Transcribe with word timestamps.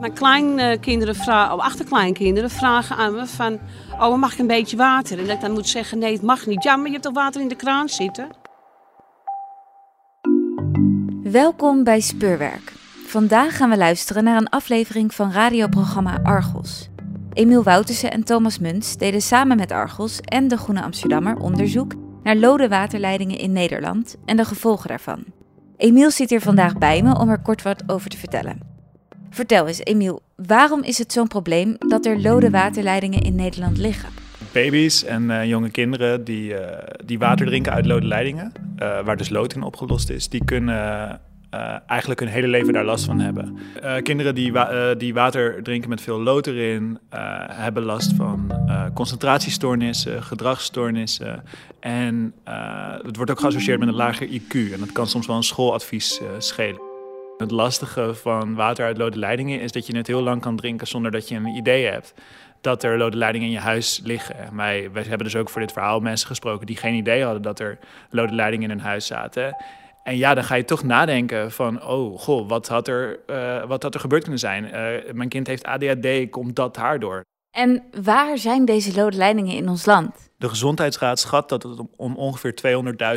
Mijn 0.00 0.12
kleinkinderen 0.12 1.14
vragen, 1.14 1.54
of 1.54 1.60
achterkleinkinderen 1.60 2.50
vragen 2.50 2.96
aan 2.96 3.14
me 3.14 3.26
van... 3.26 3.58
Oh, 4.00 4.18
mag 4.18 4.32
ik 4.32 4.38
een 4.38 4.46
beetje 4.46 4.76
water? 4.76 5.18
En 5.18 5.30
ik 5.30 5.40
dan 5.40 5.52
moet 5.52 5.68
zeggen, 5.68 5.98
nee, 5.98 6.12
het 6.12 6.22
mag 6.22 6.46
niet. 6.46 6.62
Ja, 6.62 6.76
maar 6.76 6.86
je 6.86 6.92
hebt 6.92 7.02
toch 7.02 7.14
water 7.14 7.40
in 7.40 7.48
de 7.48 7.54
kraan 7.54 7.88
zitten? 7.88 8.28
Welkom 11.22 11.84
bij 11.84 12.00
Speurwerk. 12.00 12.72
Vandaag 13.06 13.56
gaan 13.56 13.70
we 13.70 13.76
luisteren 13.76 14.24
naar 14.24 14.36
een 14.36 14.48
aflevering 14.48 15.14
van 15.14 15.32
radioprogramma 15.32 16.18
Argos. 16.22 16.88
Emiel 17.32 17.62
Woutersen 17.62 18.10
en 18.10 18.24
Thomas 18.24 18.58
Muns 18.58 18.96
deden 18.96 19.22
samen 19.22 19.56
met 19.56 19.72
Argos 19.72 20.20
en 20.20 20.48
de 20.48 20.56
Groene 20.56 20.82
Amsterdammer 20.82 21.36
onderzoek 21.36 21.92
naar 22.22 22.36
lode 22.36 22.68
waterleidingen 22.68 23.38
in 23.38 23.52
Nederland 23.52 24.16
en 24.24 24.36
de 24.36 24.44
gevolgen 24.44 24.88
daarvan. 24.88 25.24
Emiel 25.76 26.10
zit 26.10 26.30
hier 26.30 26.40
vandaag 26.40 26.78
bij 26.78 27.02
me 27.02 27.18
om 27.18 27.28
er 27.28 27.42
kort 27.42 27.62
wat 27.62 27.82
over 27.86 28.10
te 28.10 28.16
vertellen. 28.16 28.67
Vertel 29.30 29.66
eens, 29.66 29.84
Emiel, 29.84 30.22
waarom 30.36 30.82
is 30.82 30.98
het 30.98 31.12
zo'n 31.12 31.28
probleem 31.28 31.76
dat 31.78 32.06
er 32.06 32.20
lode 32.20 32.50
waterleidingen 32.50 33.20
in 33.20 33.34
Nederland 33.34 33.78
liggen? 33.78 34.08
Baby's 34.52 35.04
en 35.04 35.22
uh, 35.22 35.44
jonge 35.44 35.70
kinderen 35.70 36.24
die, 36.24 36.52
uh, 36.52 36.60
die 37.04 37.18
water 37.18 37.46
drinken 37.46 37.72
uit 37.72 37.86
lode 37.86 38.06
leidingen, 38.06 38.52
uh, 38.78 39.00
waar 39.04 39.16
dus 39.16 39.28
lood 39.28 39.54
in 39.54 39.62
opgelost 39.62 40.10
is, 40.10 40.28
die 40.28 40.44
kunnen 40.44 41.20
eigenlijk 41.86 42.20
hun 42.20 42.28
hele 42.28 42.48
leven 42.48 42.72
daar 42.72 42.84
last 42.84 43.04
van 43.04 43.20
hebben. 43.20 43.58
kinderen 44.02 44.34
die, 44.34 44.52
die 44.96 45.14
water 45.14 45.62
drinken 45.62 45.88
met 45.88 46.00
veel 46.00 46.20
lood 46.20 46.46
erin, 46.46 46.98
hebben 47.52 47.82
last 47.82 48.12
van 48.12 48.52
concentratiestoornissen, 48.94 50.22
gedragsstoornissen. 50.22 51.42
En 51.80 52.34
het 53.02 53.16
wordt 53.16 53.30
ook 53.30 53.40
geassocieerd 53.40 53.78
met 53.78 53.88
een 53.88 53.94
lager 53.94 54.28
IQ. 54.28 54.72
En 54.72 54.78
dat 54.78 54.92
kan 54.92 55.06
soms 55.06 55.26
wel 55.26 55.36
een 55.36 55.42
schooladvies 55.42 56.20
schelen. 56.38 56.87
Het 57.38 57.50
lastige 57.50 58.14
van 58.14 58.54
water 58.54 58.86
uit 58.86 58.98
lode 58.98 59.18
leidingen 59.18 59.60
is 59.60 59.72
dat 59.72 59.86
je 59.86 59.96
het 59.96 60.06
heel 60.06 60.22
lang 60.22 60.40
kan 60.40 60.56
drinken 60.56 60.86
zonder 60.86 61.10
dat 61.10 61.28
je 61.28 61.34
een 61.34 61.46
idee 61.46 61.84
hebt 61.84 62.14
dat 62.60 62.82
er 62.82 62.98
lode 62.98 63.16
leidingen 63.16 63.46
in 63.46 63.52
je 63.52 63.60
huis 63.60 64.00
liggen. 64.04 64.56
wij, 64.56 64.90
wij 64.92 65.02
hebben 65.02 65.26
dus 65.26 65.36
ook 65.36 65.50
voor 65.50 65.60
dit 65.60 65.72
verhaal 65.72 66.00
mensen 66.00 66.26
gesproken 66.26 66.66
die 66.66 66.76
geen 66.76 66.94
idee 66.94 67.24
hadden 67.24 67.42
dat 67.42 67.60
er 67.60 67.78
lode 68.10 68.34
leidingen 68.34 68.70
in 68.70 68.76
hun 68.76 68.86
huis 68.86 69.06
zaten. 69.06 69.56
En 70.02 70.16
ja, 70.16 70.34
dan 70.34 70.44
ga 70.44 70.54
je 70.54 70.64
toch 70.64 70.82
nadenken 70.82 71.50
van, 71.52 71.82
oh 71.82 72.18
goh, 72.18 72.48
wat 72.48 72.68
had 72.68 72.88
er, 72.88 73.20
uh, 73.26 73.64
wat 73.64 73.82
had 73.82 73.94
er 73.94 74.00
gebeurd 74.00 74.22
kunnen 74.22 74.40
zijn? 74.40 74.64
Uh, 74.64 75.12
mijn 75.12 75.28
kind 75.28 75.46
heeft 75.46 75.64
ADHD, 75.64 76.30
komt 76.30 76.56
dat 76.56 76.74
daardoor? 76.74 77.24
En 77.50 77.82
waar 78.02 78.38
zijn 78.38 78.64
deze 78.64 78.94
lode 78.94 79.16
leidingen 79.16 79.56
in 79.56 79.68
ons 79.68 79.84
land? 79.84 80.30
De 80.36 80.48
Gezondheidsraad 80.48 81.18
schat 81.18 81.48
dat 81.48 81.62
het 81.62 81.80
om 81.96 82.16
ongeveer 82.16 82.54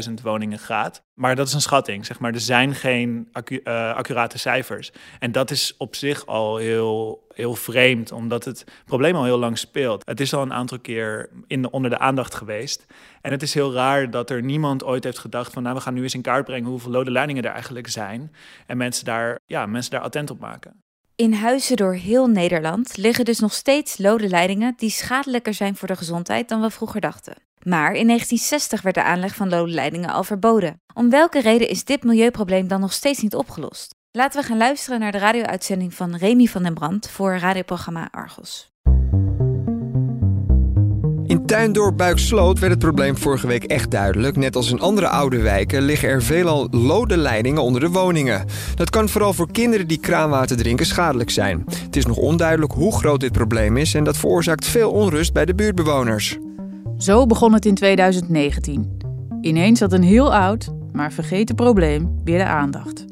200.000 0.08 0.14
woningen 0.24 0.60
gaat. 0.60 1.04
Maar 1.14 1.36
dat 1.36 1.48
is 1.48 1.54
een 1.54 1.62
schatting, 1.62 2.06
zeg 2.06 2.20
maar. 2.20 2.34
Er 2.34 2.40
zijn 2.40 2.76
geen 2.76 3.30
uh, 3.34 3.94
accurate 3.94 4.38
cijfers. 4.38 4.92
En 5.20 5.32
dat 5.32 5.52
is 5.52 5.76
op 5.78 5.96
zich 5.96 6.26
al 6.26 6.58
heel, 6.58 7.28
heel 7.34 7.56
vreemd, 7.56 8.12
omdat 8.12 8.46
het 8.46 8.64
probleem 8.86 9.16
al 9.16 9.24
heel 9.24 9.38
lang 9.38 9.58
speelt. 9.58 10.02
Het 10.06 10.20
is 10.20 10.34
al 10.34 10.42
een 10.42 10.54
aantal 10.54 10.80
keer 10.80 11.30
in 11.48 11.62
de, 11.62 11.72
onder 11.72 11.90
de 11.90 11.98
aandacht 11.98 12.36
geweest. 12.36 12.86
En 13.22 13.32
het 13.32 13.42
is 13.42 13.54
heel 13.54 13.74
raar 13.74 14.10
dat 14.12 14.30
er 14.30 14.44
niemand 14.44 14.84
ooit 14.84 15.04
heeft 15.04 15.20
gedacht 15.20 15.54
van... 15.54 15.64
nou, 15.64 15.76
we 15.76 15.82
gaan 15.82 15.94
nu 15.94 16.04
eens 16.04 16.14
in 16.14 16.22
kaart 16.22 16.46
brengen 16.46 16.70
hoeveel 16.70 16.92
lode 16.92 17.12
leidingen 17.12 17.44
er 17.44 17.52
eigenlijk 17.52 17.88
zijn. 17.88 18.34
En 18.68 18.78
mensen 18.78 19.06
daar, 19.06 19.40
ja, 19.46 19.66
mensen 19.66 19.92
daar 19.92 20.02
attent 20.02 20.30
op 20.30 20.40
maken. 20.40 20.81
In 21.22 21.34
huizen 21.34 21.76
door 21.76 21.94
heel 21.94 22.28
Nederland 22.28 22.98
liggen 22.98 23.26
dus 23.26 23.40
nog 23.40 23.54
steeds 23.54 23.98
lode 23.98 24.28
leidingen 24.28 24.74
die 24.78 24.90
schadelijker 24.90 25.54
zijn 25.54 25.76
voor 25.76 25.88
de 25.88 25.96
gezondheid 25.96 26.50
dan 26.50 26.62
we 26.62 26.70
vroeger 26.70 27.02
dachten. 27.02 27.34
Maar 27.64 27.94
in 27.94 28.08
1960 28.08 28.82
werd 28.82 28.96
de 28.96 29.04
aanleg 29.04 29.36
van 29.36 29.50
lode 29.50 29.72
leidingen 29.72 30.10
al 30.10 30.24
verboden. 30.24 30.82
Om 30.94 31.10
welke 31.10 31.42
reden 31.42 31.70
is 31.70 31.84
dit 31.84 32.04
milieuprobleem 32.04 32.68
dan 32.68 32.80
nog 32.80 32.94
steeds 32.94 33.22
niet 33.22 33.36
opgelost? 33.36 33.96
Laten 34.12 34.42
we 34.42 34.48
gaan 34.48 34.58
luisteren 34.58 35.00
naar 35.00 35.12
de 35.12 35.18
radio-uitzending 35.18 35.94
van 35.94 36.16
Remy 36.16 36.46
van 36.46 36.64
den 36.64 36.74
Brand 36.74 37.10
voor 37.10 37.38
radioprogramma 37.38 38.08
Argos. 38.12 38.71
In 41.52 41.58
Tuindorp 41.58 41.98
Buiksloot 41.98 42.60
werd 42.60 42.72
het 42.72 42.82
probleem 42.82 43.18
vorige 43.18 43.48
week 43.48 43.64
echt 43.64 43.92
duidelijk. 43.92 44.38
Net 44.38 44.56
als 44.56 44.72
in 44.72 44.80
andere 44.80 45.08
oude 45.08 45.42
wijken 45.42 45.82
liggen 45.82 46.10
er 46.10 46.24
veelal 46.24 46.68
lode 46.72 47.18
leidingen 47.18 47.64
onder 47.64 47.82
de 47.82 47.90
woningen. 47.90 48.46
Dat 48.76 48.90
kan 48.90 49.10
vooral 49.10 49.34
voor 49.34 49.52
kinderen 49.52 49.88
die 49.88 49.98
kraanwater 49.98 50.58
drinken 50.58 50.86
schadelijk 50.86 51.30
zijn. 51.30 51.64
Het 51.86 51.96
is 51.96 52.06
nog 52.06 52.18
onduidelijk 52.18 52.72
hoe 52.72 52.96
groot 52.96 53.20
dit 53.20 53.32
probleem 53.32 53.78
is 53.78 53.94
en 53.94 54.04
dat 54.04 54.18
veroorzaakt 54.18 54.66
veel 54.66 54.92
onrust 54.92 55.34
bij 55.34 55.46
de 55.46 55.56
buurtbewoners. 55.56 56.38
Zo 56.98 57.26
begon 57.26 57.54
het 57.54 57.66
in 57.66 57.76
2019. 57.76 58.98
Ineens 59.42 59.80
had 59.80 59.94
een 59.94 60.04
heel 60.04 60.34
oud, 60.34 60.70
maar 60.92 61.12
vergeten 61.12 61.56
probleem 61.56 62.22
weer 62.24 62.38
de 62.38 62.46
aandacht. 62.46 63.11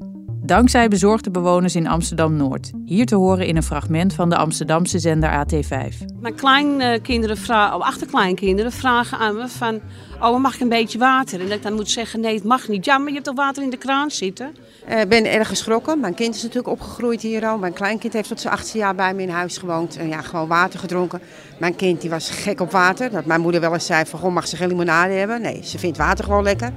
Dankzij 0.49 0.87
bezorgde 0.87 1.31
bewoners 1.31 1.75
in 1.75 1.87
Amsterdam-Noord. 1.87 2.71
Hier 2.85 3.05
te 3.05 3.15
horen 3.15 3.47
in 3.47 3.55
een 3.55 3.63
fragment 3.63 4.13
van 4.13 4.29
de 4.29 4.35
Amsterdamse 4.35 4.99
zender 4.99 5.45
AT5. 5.45 5.95
Mijn 6.19 6.35
kleinkinderen, 6.35 7.37
vragen, 7.37 7.75
of 7.75 7.81
achterkleinkinderen, 7.81 8.71
vragen 8.71 9.17
aan 9.17 9.35
me 9.35 9.47
van... 9.47 9.79
Oh, 10.21 10.41
mag 10.41 10.55
ik 10.55 10.61
een 10.61 10.69
beetje 10.69 10.97
water? 10.97 11.39
En 11.39 11.47
dat 11.47 11.57
ik 11.57 11.63
dan 11.63 11.73
moet 11.73 11.89
zeggen, 11.89 12.19
nee, 12.19 12.35
het 12.35 12.43
mag 12.43 12.67
niet. 12.67 12.85
Ja, 12.85 12.97
maar 12.97 13.07
je 13.07 13.13
hebt 13.13 13.25
toch 13.25 13.35
water 13.35 13.63
in 13.63 13.69
de 13.69 13.77
kraan 13.77 14.11
zitten? 14.11 14.47
Ik 14.87 14.93
uh, 14.93 15.01
ben 15.09 15.31
erg 15.31 15.47
geschrokken. 15.47 15.99
Mijn 15.99 16.13
kind 16.13 16.35
is 16.35 16.41
natuurlijk 16.41 16.69
opgegroeid 16.69 17.21
hier 17.21 17.45
al. 17.45 17.57
Mijn 17.57 17.73
kleinkind 17.73 18.13
heeft 18.13 18.27
tot 18.27 18.39
zijn 18.39 18.53
achtste 18.53 18.77
jaar 18.77 18.95
bij 18.95 19.13
me 19.13 19.21
in 19.21 19.29
huis 19.29 19.57
gewoond. 19.57 19.97
En 19.97 20.07
ja, 20.07 20.21
gewoon 20.21 20.47
water 20.47 20.79
gedronken. 20.79 21.21
Mijn 21.59 21.75
kind 21.75 22.01
die 22.01 22.09
was 22.09 22.29
gek 22.29 22.61
op 22.61 22.71
water. 22.71 23.11
Dat 23.11 23.25
mijn 23.25 23.41
moeder 23.41 23.61
wel 23.61 23.73
eens 23.73 23.85
zei 23.85 24.05
van, 24.05 24.19
goh, 24.19 24.33
mag 24.33 24.47
ze 24.47 24.55
geen 24.55 24.67
limonade 24.67 25.13
hebben? 25.13 25.41
Nee, 25.41 25.61
ze 25.63 25.79
vindt 25.79 25.97
water 25.97 26.23
gewoon 26.23 26.43
lekker. 26.43 26.71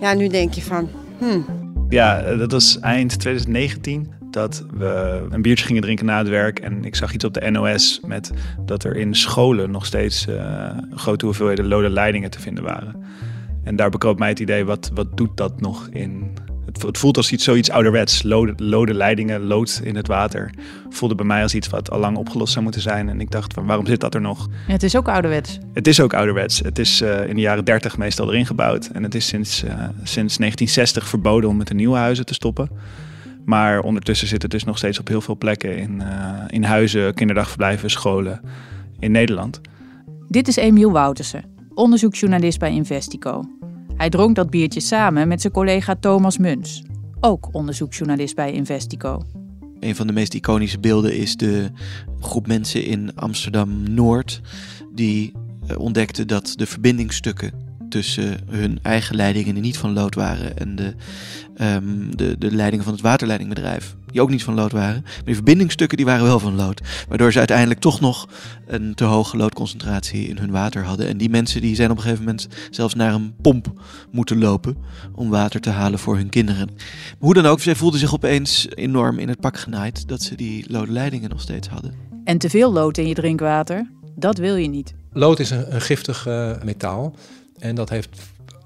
Ja, 0.00 0.14
nu 0.14 0.28
denk 0.28 0.52
je 0.52 0.62
van, 0.62 0.88
hmm, 1.18 1.67
ja, 1.88 2.34
dat 2.36 2.52
was 2.52 2.80
eind 2.80 3.18
2019 3.18 4.12
dat 4.30 4.64
we 4.70 5.26
een 5.30 5.42
biertje 5.42 5.66
gingen 5.66 5.82
drinken 5.82 6.06
na 6.06 6.18
het 6.18 6.28
werk. 6.28 6.58
En 6.58 6.84
ik 6.84 6.94
zag 6.94 7.14
iets 7.14 7.24
op 7.24 7.34
de 7.34 7.50
NOS 7.50 8.00
met 8.06 8.30
dat 8.64 8.84
er 8.84 8.96
in 8.96 9.14
scholen 9.14 9.70
nog 9.70 9.86
steeds 9.86 10.26
uh, 10.26 10.70
grote 10.94 11.24
hoeveelheden 11.24 11.66
lode 11.66 11.90
leidingen 11.90 12.30
te 12.30 12.40
vinden 12.40 12.64
waren. 12.64 13.04
En 13.64 13.76
daar 13.76 13.90
bekroop 13.90 14.18
mij 14.18 14.28
het 14.28 14.40
idee, 14.40 14.64
wat, 14.64 14.90
wat 14.94 15.16
doet 15.16 15.36
dat 15.36 15.60
nog 15.60 15.88
in 15.90 16.34
het 16.86 16.98
voelt 16.98 17.16
als 17.16 17.32
iets, 17.32 17.44
zoiets 17.44 17.70
ouderwets. 17.70 18.22
Lode, 18.22 18.54
lode 18.56 18.94
leidingen, 18.94 19.42
lood 19.42 19.80
in 19.84 19.96
het 19.96 20.06
water. 20.06 20.50
Voelde 20.88 21.14
bij 21.14 21.26
mij 21.26 21.42
als 21.42 21.54
iets 21.54 21.68
wat 21.68 21.90
al 21.90 21.98
lang 21.98 22.16
opgelost 22.16 22.52
zou 22.52 22.64
moeten 22.64 22.82
zijn. 22.82 23.08
En 23.08 23.20
ik 23.20 23.30
dacht, 23.30 23.52
van, 23.52 23.66
waarom 23.66 23.86
zit 23.86 24.00
dat 24.00 24.14
er 24.14 24.20
nog? 24.20 24.48
Ja, 24.66 24.72
het 24.72 24.82
is 24.82 24.96
ook 24.96 25.08
ouderwets. 25.08 25.58
Het 25.72 25.86
is 25.86 26.00
ook 26.00 26.14
ouderwets. 26.14 26.58
Het 26.58 26.78
is 26.78 27.02
uh, 27.02 27.28
in 27.28 27.34
de 27.34 27.40
jaren 27.40 27.64
30 27.64 27.96
meestal 27.96 28.28
erin 28.28 28.46
gebouwd. 28.46 28.86
En 28.86 29.02
het 29.02 29.14
is 29.14 29.26
sinds, 29.26 29.64
uh, 29.64 29.70
sinds 30.02 30.36
1960 30.36 31.08
verboden 31.08 31.50
om 31.50 31.56
met 31.56 31.66
de 31.66 31.74
nieuwe 31.74 31.96
huizen 31.96 32.26
te 32.26 32.34
stoppen. 32.34 32.70
Maar 33.44 33.80
ondertussen 33.80 34.28
zit 34.28 34.42
het 34.42 34.50
dus 34.50 34.64
nog 34.64 34.78
steeds 34.78 34.98
op 34.98 35.08
heel 35.08 35.20
veel 35.20 35.36
plekken 35.36 35.76
in, 35.76 36.02
uh, 36.02 36.44
in 36.46 36.64
huizen, 36.64 37.14
kinderdagverblijven, 37.14 37.90
scholen 37.90 38.40
in 38.98 39.10
Nederland. 39.10 39.60
Dit 40.28 40.48
is 40.48 40.56
Emiel 40.56 40.92
Woutersen, 40.92 41.44
onderzoeksjournalist 41.74 42.58
bij 42.58 42.72
Investico. 42.72 43.44
Hij 43.98 44.08
dronk 44.08 44.36
dat 44.36 44.50
biertje 44.50 44.80
samen 44.80 45.28
met 45.28 45.40
zijn 45.40 45.52
collega 45.52 45.94
Thomas 45.94 46.38
Muns, 46.38 46.82
ook 47.20 47.48
onderzoeksjournalist 47.52 48.34
bij 48.34 48.52
Investico. 48.52 49.22
Een 49.80 49.96
van 49.96 50.06
de 50.06 50.12
meest 50.12 50.34
iconische 50.34 50.78
beelden 50.78 51.16
is 51.16 51.36
de 51.36 51.70
groep 52.20 52.46
mensen 52.46 52.84
in 52.84 53.14
Amsterdam 53.14 53.94
Noord 53.94 54.40
die 54.94 55.32
eh, 55.66 55.78
ontdekten 55.78 56.26
dat 56.26 56.52
de 56.56 56.66
verbindingstukken 56.66 57.67
tussen 57.88 58.40
hun 58.50 58.78
eigen 58.82 59.16
leidingen 59.16 59.54
die 59.54 59.62
niet 59.62 59.78
van 59.78 59.92
lood 59.92 60.14
waren 60.14 60.58
en 60.58 60.76
de, 60.76 60.94
um, 61.60 62.16
de, 62.16 62.38
de 62.38 62.50
leidingen 62.54 62.84
van 62.84 62.94
het 62.94 63.02
waterleidingbedrijf, 63.02 63.96
die 64.06 64.20
ook 64.20 64.30
niet 64.30 64.44
van 64.44 64.54
lood 64.54 64.72
waren. 64.72 65.02
Maar 65.02 65.22
die 65.24 65.34
verbindingstukken 65.34 65.96
die 65.96 66.06
waren 66.06 66.24
wel 66.24 66.40
van 66.40 66.54
lood. 66.54 66.80
Waardoor 67.08 67.32
ze 67.32 67.38
uiteindelijk 67.38 67.80
toch 67.80 68.00
nog 68.00 68.28
een 68.66 68.94
te 68.94 69.04
hoge 69.04 69.36
loodconcentratie 69.36 70.28
in 70.28 70.38
hun 70.38 70.50
water 70.50 70.84
hadden. 70.84 71.08
En 71.08 71.16
die 71.16 71.30
mensen 71.30 71.60
die 71.60 71.74
zijn 71.74 71.90
op 71.90 71.96
een 71.96 72.02
gegeven 72.02 72.24
moment 72.24 72.48
zelfs 72.70 72.94
naar 72.94 73.14
een 73.14 73.34
pomp 73.42 73.72
moeten 74.10 74.38
lopen 74.38 74.76
om 75.14 75.30
water 75.30 75.60
te 75.60 75.70
halen 75.70 75.98
voor 75.98 76.16
hun 76.16 76.28
kinderen. 76.28 76.66
Maar 76.66 77.16
hoe 77.18 77.34
dan 77.34 77.46
ook, 77.46 77.60
zij 77.60 77.74
voelden 77.74 78.00
zich 78.00 78.14
opeens 78.14 78.66
enorm 78.74 79.18
in 79.18 79.28
het 79.28 79.40
pak 79.40 79.58
genaaid 79.58 80.08
dat 80.08 80.22
ze 80.22 80.34
die 80.34 80.64
lode 80.68 80.92
leidingen 80.92 81.30
nog 81.30 81.40
steeds 81.40 81.68
hadden. 81.68 81.94
En 82.24 82.38
te 82.38 82.50
veel 82.50 82.72
lood 82.72 82.98
in 82.98 83.08
je 83.08 83.14
drinkwater, 83.14 83.90
dat 84.16 84.38
wil 84.38 84.56
je 84.56 84.68
niet. 84.68 84.94
Lood 85.12 85.38
is 85.38 85.50
een, 85.50 85.74
een 85.74 85.80
giftig 85.80 86.26
uh, 86.26 86.52
metaal. 86.64 87.14
En 87.58 87.74
dat 87.74 87.88
heeft 87.88 88.08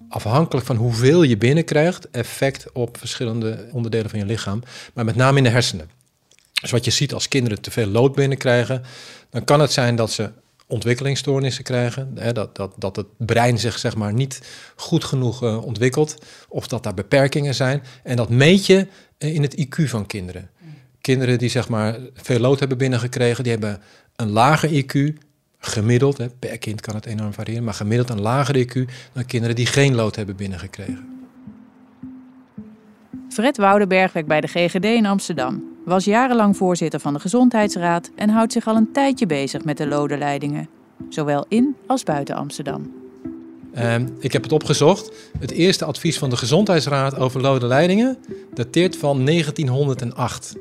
afhankelijk 0.08 0.66
van 0.66 0.76
hoeveel 0.76 1.22
je 1.22 1.36
binnenkrijgt, 1.36 2.10
effect 2.10 2.72
op 2.72 2.96
verschillende 2.98 3.68
onderdelen 3.72 4.10
van 4.10 4.18
je 4.18 4.24
lichaam, 4.24 4.62
maar 4.94 5.04
met 5.04 5.16
name 5.16 5.38
in 5.38 5.44
de 5.44 5.50
hersenen. 5.50 5.90
Dus 6.60 6.70
wat 6.70 6.84
je 6.84 6.90
ziet 6.90 7.14
als 7.14 7.28
kinderen 7.28 7.60
te 7.60 7.70
veel 7.70 7.86
lood 7.86 8.14
binnenkrijgen, 8.14 8.82
dan 9.30 9.44
kan 9.44 9.60
het 9.60 9.72
zijn 9.72 9.96
dat 9.96 10.10
ze 10.10 10.30
ontwikkelingsstoornissen 10.66 11.64
krijgen. 11.64 12.12
Hè, 12.14 12.32
dat, 12.32 12.56
dat, 12.56 12.74
dat 12.78 12.96
het 12.96 13.06
brein 13.16 13.58
zich 13.58 13.78
zeg 13.78 13.96
maar 13.96 14.12
niet 14.12 14.40
goed 14.76 15.04
genoeg 15.04 15.42
uh, 15.42 15.64
ontwikkelt. 15.64 16.16
Of 16.48 16.66
dat 16.68 16.82
daar 16.82 16.94
beperkingen 16.94 17.54
zijn. 17.54 17.82
En 18.02 18.16
dat 18.16 18.28
meet 18.28 18.66
je 18.66 18.86
in 19.18 19.42
het 19.42 19.66
IQ 19.66 19.84
van 19.84 20.06
kinderen. 20.06 20.50
Kinderen 21.00 21.38
die 21.38 21.48
zeg 21.48 21.68
maar 21.68 21.98
veel 22.14 22.38
lood 22.38 22.58
hebben 22.58 22.78
binnengekregen, 22.78 23.42
die 23.42 23.52
hebben 23.52 23.82
een 24.16 24.30
lager 24.30 24.84
IQ. 24.84 25.18
Gemiddeld, 25.64 26.18
hè, 26.18 26.28
per 26.28 26.58
kind 26.58 26.80
kan 26.80 26.94
het 26.94 27.06
enorm 27.06 27.32
variëren, 27.32 27.64
maar 27.64 27.74
gemiddeld 27.74 28.10
een 28.10 28.20
lager 28.20 28.56
IQ 28.56 28.90
dan 29.12 29.26
kinderen 29.26 29.56
die 29.56 29.66
geen 29.66 29.94
lood 29.94 30.16
hebben 30.16 30.36
binnengekregen. 30.36 31.08
Fred 33.28 33.56
Woudenberg 33.56 34.12
werkt 34.12 34.28
bij 34.28 34.40
de 34.40 34.46
GGD 34.46 34.84
in 34.84 35.06
Amsterdam, 35.06 35.62
was 35.84 36.04
jarenlang 36.04 36.56
voorzitter 36.56 37.00
van 37.00 37.12
de 37.12 37.20
Gezondheidsraad 37.20 38.10
en 38.14 38.28
houdt 38.28 38.52
zich 38.52 38.66
al 38.66 38.76
een 38.76 38.92
tijdje 38.92 39.26
bezig 39.26 39.64
met 39.64 39.76
de 39.76 39.86
lodenleidingen, 39.86 40.68
zowel 41.08 41.44
in 41.48 41.76
als 41.86 42.02
buiten 42.02 42.34
Amsterdam. 42.34 42.92
Uh, 43.74 43.94
ik 44.18 44.32
heb 44.32 44.42
het 44.42 44.52
opgezocht. 44.52 45.30
Het 45.38 45.50
eerste 45.50 45.84
advies 45.84 46.18
van 46.18 46.30
de 46.30 46.36
Gezondheidsraad 46.36 47.18
over 47.18 47.40
lode 47.40 47.66
leidingen 47.66 48.18
dateert 48.54 48.96
van 48.96 49.24
1908. 49.24 50.54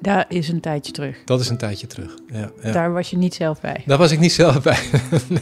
Daar 0.00 0.24
is 0.28 0.48
een 0.48 0.60
tijdje 0.60 0.92
terug. 0.92 1.16
Dat 1.24 1.40
is 1.40 1.48
een 1.48 1.56
tijdje 1.56 1.86
terug. 1.86 2.14
Ja, 2.32 2.50
ja. 2.62 2.72
Daar 2.72 2.92
was 2.92 3.10
je 3.10 3.16
niet 3.16 3.34
zelf 3.34 3.60
bij. 3.60 3.82
Daar 3.86 3.98
was 3.98 4.10
ik 4.10 4.18
niet 4.18 4.32
zelf 4.32 4.62
bij. 4.62 4.78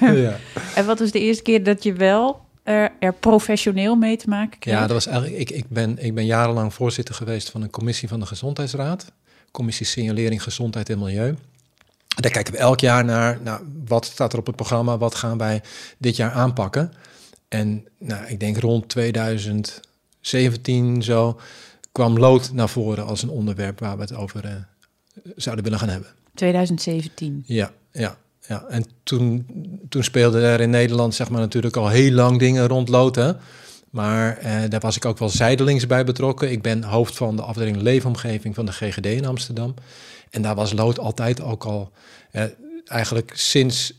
nee. 0.00 0.22
ja. 0.22 0.36
En 0.74 0.86
wat 0.86 0.98
was 0.98 1.10
de 1.10 1.20
eerste 1.20 1.42
keer 1.42 1.64
dat 1.64 1.82
je 1.82 1.92
wel 1.92 2.40
er, 2.62 2.92
er, 3.00 3.12
professioneel 3.12 3.96
mee 3.96 4.16
te 4.16 4.28
maken 4.28 4.58
kreeg? 4.58 4.74
Ja, 4.74 4.80
dat 4.80 4.90
was 4.90 5.06
eigenlijk. 5.06 5.38
Ik, 5.38 5.50
ik, 5.50 5.64
ben, 5.68 6.04
ik 6.04 6.14
ben 6.14 6.26
jarenlang 6.26 6.74
voorzitter 6.74 7.14
geweest 7.14 7.50
van 7.50 7.62
een 7.62 7.70
commissie 7.70 8.08
van 8.08 8.20
de 8.20 8.26
Gezondheidsraad. 8.26 9.12
Commissie 9.50 9.86
Signalering 9.86 10.42
Gezondheid 10.42 10.90
en 10.90 10.98
Milieu. 10.98 11.36
Daar 12.20 12.30
kijken 12.30 12.52
we 12.52 12.58
elk 12.58 12.80
jaar 12.80 13.04
naar. 13.04 13.38
Nou, 13.42 13.60
wat 13.86 14.04
staat 14.04 14.32
er 14.32 14.38
op 14.38 14.46
het 14.46 14.56
programma? 14.56 14.98
Wat 14.98 15.14
gaan 15.14 15.38
wij 15.38 15.62
dit 15.98 16.16
jaar 16.16 16.32
aanpakken? 16.32 16.92
En 17.48 17.86
nou, 17.98 18.26
ik 18.26 18.40
denk 18.40 18.58
rond 18.58 18.88
2017 18.88 21.02
zo 21.02 21.40
kwam 21.96 22.18
lood 22.18 22.52
naar 22.52 22.68
voren 22.68 23.06
als 23.06 23.22
een 23.22 23.28
onderwerp 23.28 23.78
waar 23.80 23.96
we 23.96 24.02
het 24.02 24.14
over 24.14 24.44
uh, 24.44 24.52
zouden 25.36 25.64
willen 25.64 25.78
gaan 25.78 25.88
hebben. 25.88 26.08
2017. 26.34 27.42
Ja, 27.46 27.72
ja, 27.92 28.16
ja. 28.46 28.64
En 28.68 28.84
toen, 29.02 29.46
toen 29.88 30.04
speelden 30.04 30.42
er 30.42 30.60
in 30.60 30.70
Nederland 30.70 31.14
zeg 31.14 31.30
maar 31.30 31.40
natuurlijk 31.40 31.76
al 31.76 31.88
heel 31.88 32.12
lang 32.12 32.38
dingen 32.38 32.68
rond 32.68 32.88
lood. 32.88 33.14
Hè? 33.14 33.32
Maar 33.90 34.36
eh, 34.36 34.52
daar 34.68 34.80
was 34.80 34.96
ik 34.96 35.04
ook 35.04 35.18
wel 35.18 35.28
zijdelings 35.28 35.86
bij 35.86 36.04
betrokken. 36.04 36.50
Ik 36.50 36.62
ben 36.62 36.82
hoofd 36.82 37.16
van 37.16 37.36
de 37.36 37.42
afdeling 37.42 37.76
leefomgeving 37.76 38.54
van 38.54 38.66
de 38.66 38.72
GGD 38.72 39.06
in 39.06 39.26
Amsterdam. 39.26 39.74
En 40.30 40.42
daar 40.42 40.54
was 40.54 40.72
lood 40.72 40.98
altijd 40.98 41.40
ook 41.40 41.64
al, 41.64 41.92
eh, 42.30 42.44
eigenlijk 42.84 43.32
sinds 43.34 43.98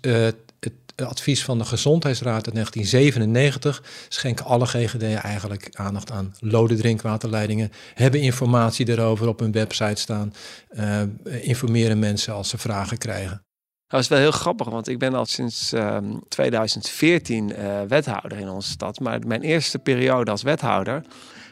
advies 1.06 1.44
van 1.44 1.58
de 1.58 1.66
Gezondheidsraad 1.66 2.46
uit 2.46 2.54
1997 2.54 3.84
schenken 4.10 4.46
alle 4.46 4.66
GGD'en 4.66 5.22
eigenlijk 5.22 5.70
aandacht 5.72 6.12
aan 6.12 6.36
lode 6.40 6.76
drinkwaterleidingen, 6.76 7.72
hebben 7.94 8.22
informatie 8.22 8.90
erover 8.90 9.28
op 9.28 9.40
hun 9.40 9.52
website 9.52 10.02
staan, 10.02 10.34
uh, 10.72 11.02
informeren 11.42 12.00
mensen 12.00 12.34
als 12.34 12.50
ze 12.50 12.58
vragen 12.58 12.98
krijgen. 12.98 13.42
Dat 13.88 14.00
is 14.00 14.08
wel 14.08 14.20
heel 14.20 14.32
grappig, 14.32 14.70
want 14.70 14.88
ik 14.88 15.00
ben 15.00 15.14
al 15.14 15.26
sinds 15.26 15.74
uh, 15.74 15.98
2014 16.28 17.50
uh, 17.50 17.82
wethouder 17.88 18.38
in 18.38 18.50
onze 18.50 18.70
stad. 18.70 19.00
Maar 19.00 19.20
mijn 19.28 19.42
eerste 19.42 19.80
periode 19.80 20.32
als 20.32 20.42
wethouder 20.42 21.04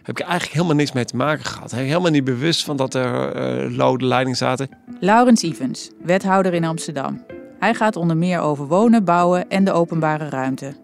heb 0.04 0.20
ik 0.20 0.20
eigenlijk 0.20 0.54
helemaal 0.54 0.76
niks 0.76 0.92
mee 0.92 1.06
te 1.06 1.16
maken 1.16 1.46
gehad. 1.46 1.72
Ik 1.72 1.78
helemaal 1.78 2.12
niet 2.12 2.24
bewust 2.24 2.64
van 2.64 2.78
dat 2.78 2.94
er 2.94 3.36
uh, 3.66 3.78
lode 3.78 4.06
leidingen 4.06 4.38
zaten. 4.38 4.70
Laurens 5.00 5.42
Evans, 5.42 5.90
wethouder 6.04 6.54
in 6.54 6.64
Amsterdam. 6.64 7.26
Hij 7.66 7.74
gaat 7.74 7.96
onder 7.96 8.18
meer 8.18 8.40
over 8.40 8.68
wonen, 8.68 9.04
bouwen 9.04 9.50
en 9.50 9.64
de 9.64 9.72
openbare 9.72 10.30
ruimte. 10.30 10.76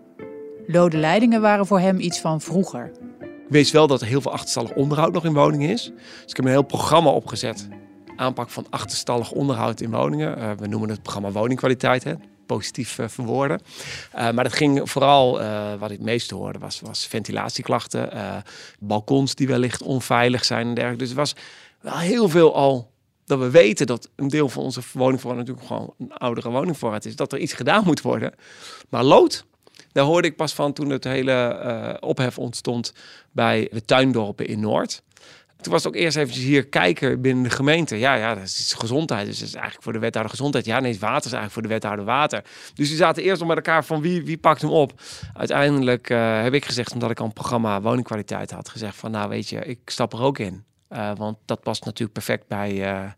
Lode 0.67 0.97
leidingen 0.97 1.41
waren 1.41 1.65
voor 1.65 1.79
hem 1.79 1.99
iets 1.99 2.19
van 2.19 2.41
vroeger. 2.41 2.91
Ik 3.19 3.47
weet 3.49 3.71
wel 3.71 3.87
dat 3.87 4.01
er 4.01 4.07
heel 4.07 4.21
veel 4.21 4.31
achterstallig 4.31 4.73
onderhoud 4.73 5.13
nog 5.13 5.25
in 5.25 5.33
woningen 5.33 5.69
is. 5.69 5.83
Dus 5.83 6.25
ik 6.25 6.35
heb 6.35 6.45
een 6.45 6.51
heel 6.51 6.61
programma 6.61 7.09
opgezet. 7.09 7.67
Aanpak 8.15 8.49
van 8.49 8.65
achterstallig 8.69 9.31
onderhoud 9.31 9.81
in 9.81 9.91
woningen. 9.91 10.37
Uh, 10.37 10.51
we 10.51 10.67
noemen 10.67 10.89
het 10.89 11.01
programma 11.01 11.31
woningkwaliteit, 11.31 12.03
hè? 12.03 12.13
positief 12.45 12.97
uh, 12.97 13.07
verwoorden. 13.07 13.61
Uh, 14.15 14.31
maar 14.31 14.43
dat 14.43 14.53
ging 14.53 14.89
vooral, 14.89 15.39
wat 15.79 15.91
ik 15.91 15.97
het 15.97 16.05
meest 16.05 16.29
hoorde, 16.29 16.59
was, 16.59 16.79
was 16.79 17.07
ventilatieklachten. 17.07 18.09
balkons 18.79 19.35
die 19.35 19.47
wellicht 19.47 19.83
onveilig 19.83 20.45
zijn 20.45 20.67
en 20.67 20.73
dergelijke. 20.73 21.03
Dus 21.03 21.11
er 21.11 21.19
was 21.19 21.35
wel 21.81 21.97
heel 21.97 22.29
veel 22.29 22.55
al 22.55 22.91
dat 23.25 23.39
we 23.39 23.49
weten 23.49 23.87
dat 23.87 24.09
een 24.15 24.27
deel 24.27 24.49
van 24.49 24.63
onze 24.63 24.81
woningvoorraad 24.93 25.39
natuurlijk 25.39 25.67
gewoon 25.67 25.93
een 25.99 26.13
oudere 26.13 26.49
woningvoorraad 26.49 27.05
is, 27.05 27.15
dat 27.15 27.33
er 27.33 27.39
iets 27.39 27.53
gedaan 27.53 27.83
moet 27.83 28.01
worden. 28.01 28.33
Maar 28.89 29.03
lood, 29.03 29.45
daar 29.91 30.05
hoorde 30.05 30.27
ik 30.27 30.35
pas 30.35 30.53
van 30.53 30.73
toen 30.73 30.89
het 30.89 31.03
hele 31.03 31.61
uh, 31.65 32.09
ophef 32.09 32.37
ontstond 32.37 32.93
bij 33.31 33.67
de 33.71 33.85
tuindorpen 33.85 34.47
in 34.47 34.59
Noord. 34.59 35.03
Toen 35.61 35.71
was 35.71 35.83
het 35.83 35.93
ook 35.93 36.01
eerst 36.01 36.17
eventjes 36.17 36.43
hier 36.43 36.67
kijken 36.67 37.21
binnen 37.21 37.43
de 37.43 37.49
gemeente. 37.49 37.95
Ja, 37.99 38.13
ja, 38.13 38.35
dat 38.35 38.43
is 38.43 38.73
gezondheid. 38.77 39.25
Dus 39.25 39.39
dat 39.39 39.47
is 39.47 39.53
eigenlijk 39.53 39.83
voor 39.83 39.93
de 39.93 39.99
wethouder 39.99 40.31
gezondheid. 40.31 40.65
Ja, 40.65 40.79
nee, 40.79 40.99
water 40.99 41.25
is 41.25 41.37
eigenlijk 41.37 41.53
voor 41.53 41.61
de 41.61 41.67
wethouder 41.67 42.05
water. 42.05 42.43
Dus 42.73 42.87
die 42.87 42.97
zaten 42.97 43.23
eerst 43.23 43.39
nog 43.39 43.47
met 43.47 43.57
elkaar 43.57 43.85
van 43.85 44.01
wie, 44.01 44.25
wie 44.25 44.37
pakt 44.37 44.61
hem 44.61 44.71
op. 44.71 45.01
Uiteindelijk 45.33 46.09
uh, 46.09 46.41
heb 46.41 46.53
ik 46.53 46.65
gezegd, 46.65 46.93
omdat 46.93 47.11
ik 47.11 47.19
al 47.19 47.25
een 47.25 47.33
programma 47.33 47.81
woningkwaliteit 47.81 48.51
had, 48.51 48.69
gezegd 48.69 48.95
van 48.95 49.11
nou 49.11 49.29
weet 49.29 49.49
je, 49.49 49.65
ik 49.65 49.79
stap 49.85 50.13
er 50.13 50.21
ook 50.21 50.39
in. 50.39 50.63
Uh, 50.93 51.11
want 51.15 51.37
dat 51.45 51.61
past 51.61 51.85
natuurlijk 51.85 52.13
perfect 52.13 52.47
bij, 52.47 52.93
uh, 52.93 53.11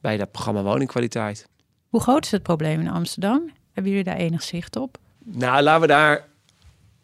bij 0.00 0.16
dat 0.16 0.30
programma 0.30 0.62
woningkwaliteit. 0.62 1.48
Hoe 1.88 2.00
groot 2.00 2.24
is 2.24 2.30
het 2.30 2.42
probleem 2.42 2.80
in 2.80 2.88
Amsterdam? 2.88 3.50
Hebben 3.72 3.92
jullie 3.92 4.06
daar 4.06 4.16
enig 4.16 4.42
zicht 4.42 4.76
op? 4.76 4.98
Nou, 5.24 5.62
laten 5.62 5.80
we 5.80 5.86
daar, 5.86 6.28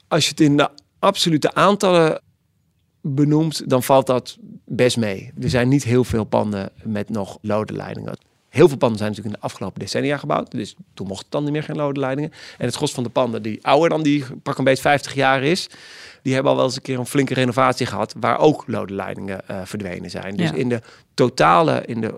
als 0.08 0.24
je 0.24 0.30
het 0.30 0.40
in 0.40 0.56
de 0.56 0.70
absolute 0.98 1.54
aantallen 1.54 2.22
benoemt, 3.00 3.70
dan 3.70 3.82
valt 3.82 4.06
dat 4.06 4.36
best 4.64 4.96
mee. 4.96 5.32
Er 5.40 5.50
zijn 5.50 5.68
niet 5.68 5.84
heel 5.84 6.04
veel 6.04 6.24
panden 6.24 6.70
met 6.82 7.08
nog 7.08 7.38
lode 7.42 7.72
leidingen. 7.72 8.18
Heel 8.48 8.68
veel 8.68 8.76
panden 8.76 8.98
zijn 8.98 9.10
natuurlijk 9.10 9.36
in 9.36 9.40
de 9.40 9.46
afgelopen 9.46 9.80
decennia 9.80 10.16
gebouwd. 10.16 10.50
Dus 10.50 10.76
toen 10.94 11.06
mochten 11.06 11.30
dan 11.30 11.42
niet 11.42 11.52
meer 11.52 11.62
geen 11.62 11.76
lode 11.76 12.00
leidingen. 12.00 12.30
En 12.58 12.66
het 12.66 12.74
gros 12.74 12.92
van 12.92 13.02
de 13.02 13.08
panden 13.08 13.42
die 13.42 13.66
ouder 13.66 13.88
dan 13.88 14.02
die 14.02 14.24
pak 14.42 14.58
een 14.58 14.64
beetje 14.64 14.82
50 14.82 15.14
jaar 15.14 15.42
is, 15.42 15.68
die 16.22 16.34
hebben 16.34 16.50
al 16.50 16.56
wel 16.56 16.66
eens 16.66 16.76
een 16.76 16.82
keer 16.82 16.98
een 16.98 17.06
flinke 17.06 17.34
renovatie 17.34 17.86
gehad, 17.86 18.14
waar 18.20 18.38
ook 18.38 18.64
lode 18.66 18.94
leidingen 18.94 19.40
uh, 19.50 19.60
verdwenen 19.64 20.10
zijn. 20.10 20.36
Dus 20.36 20.50
ja. 20.50 20.54
in 20.54 20.68
de 20.68 20.80
totale, 21.14 21.82
in 21.86 22.00
de 22.00 22.14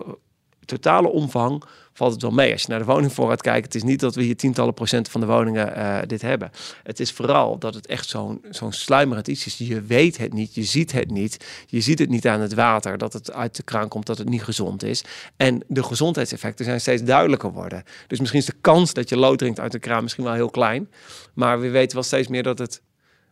totale 0.65 1.07
omvang 1.07 1.63
valt 1.93 2.11
het 2.11 2.21
wel 2.21 2.31
mee. 2.31 2.51
Als 2.51 2.61
je 2.61 2.67
naar 2.67 2.79
de 2.79 2.85
woningvoorraad 2.85 3.41
kijkt, 3.41 3.65
het 3.65 3.75
is 3.75 3.83
niet 3.83 3.99
dat 3.99 4.15
we 4.15 4.23
hier 4.23 4.37
tientallen 4.37 4.73
procent 4.73 5.09
van 5.09 5.21
de 5.21 5.27
woningen 5.27 5.77
uh, 5.77 5.99
dit 6.07 6.21
hebben. 6.21 6.51
Het 6.83 6.99
is 6.99 7.11
vooral 7.11 7.57
dat 7.57 7.73
het 7.73 7.87
echt 7.87 8.09
zo'n 8.09 8.41
zo'n 8.49 8.71
sluimerend 8.71 9.27
iets 9.27 9.45
is. 9.45 9.57
Je 9.57 9.81
weet 9.81 10.17
het 10.17 10.33
niet, 10.33 10.55
je 10.55 10.63
ziet 10.63 10.91
het 10.91 11.11
niet. 11.11 11.45
Je 11.67 11.81
ziet 11.81 11.99
het 11.99 12.09
niet 12.09 12.27
aan 12.27 12.39
het 12.39 12.53
water, 12.53 12.97
dat 12.97 13.13
het 13.13 13.31
uit 13.31 13.55
de 13.55 13.63
kraan 13.63 13.87
komt, 13.87 14.05
dat 14.05 14.17
het 14.17 14.29
niet 14.29 14.43
gezond 14.43 14.83
is. 14.83 15.03
En 15.37 15.63
de 15.67 15.83
gezondheidseffecten 15.83 16.65
zijn 16.65 16.81
steeds 16.81 17.03
duidelijker 17.03 17.51
worden. 17.51 17.83
Dus 18.07 18.19
misschien 18.19 18.39
is 18.39 18.45
de 18.45 18.55
kans 18.61 18.93
dat 18.93 19.09
je 19.09 19.17
lood 19.17 19.37
drinkt 19.37 19.59
uit 19.59 19.71
de 19.71 19.79
kraan 19.79 20.03
misschien 20.03 20.23
wel 20.23 20.33
heel 20.33 20.49
klein. 20.49 20.89
Maar 21.33 21.59
we 21.59 21.69
weten 21.69 21.93
wel 21.93 22.03
steeds 22.03 22.27
meer 22.27 22.43
dat 22.43 22.57
het 22.57 22.81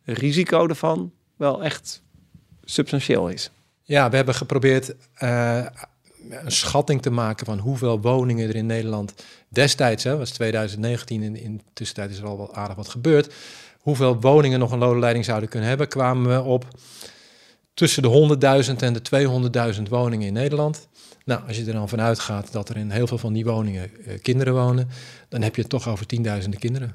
risico 0.03 0.67
ervan 0.67 1.11
wel 1.35 1.63
echt 1.63 2.01
substantieel 2.63 3.27
is. 3.29 3.51
Ja, 3.83 4.09
we 4.09 4.15
hebben 4.15 4.35
geprobeerd 4.35 4.95
uh, 5.23 5.65
een 6.29 6.51
schatting 6.51 7.01
te 7.01 7.09
maken 7.09 7.45
van 7.45 7.59
hoeveel 7.59 8.01
woningen 8.01 8.49
er 8.49 8.55
in 8.55 8.65
Nederland 8.65 9.13
destijds, 9.49 10.03
hè, 10.03 10.17
was 10.17 10.31
2019, 10.31 11.23
in, 11.23 11.35
in 11.35 11.61
tussentijd 11.73 12.11
is 12.11 12.17
er 12.17 12.25
al 12.25 12.37
wel 12.37 12.55
aardig 12.55 12.75
wat 12.75 12.89
gebeurd, 12.89 13.33
hoeveel 13.79 14.19
woningen 14.19 14.59
nog 14.59 14.71
een 14.71 14.79
lode 14.79 14.99
leiding 14.99 15.25
zouden 15.25 15.49
kunnen 15.49 15.69
hebben, 15.69 15.87
kwamen 15.87 16.35
we 16.35 16.41
op 16.41 16.65
tussen 17.73 18.01
de 18.01 18.37
100.000 18.73 18.75
en 18.79 18.93
de 18.93 19.75
200.000 19.75 19.81
woningen 19.89 20.27
in 20.27 20.33
Nederland. 20.33 20.87
Nou, 21.25 21.41
als 21.47 21.57
je 21.57 21.65
er 21.65 21.73
dan 21.73 21.89
vanuit 21.89 22.19
gaat 22.19 22.51
dat 22.51 22.69
er 22.69 22.77
in 22.77 22.91
heel 22.91 23.07
veel 23.07 23.17
van 23.17 23.33
die 23.33 23.45
woningen 23.45 23.91
uh, 23.97 24.13
kinderen 24.21 24.53
wonen, 24.53 24.89
dan 25.29 25.41
heb 25.41 25.55
je 25.55 25.61
het 25.61 25.69
toch 25.69 25.87
over 25.87 26.05
tienduizenden 26.05 26.59
kinderen. 26.59 26.91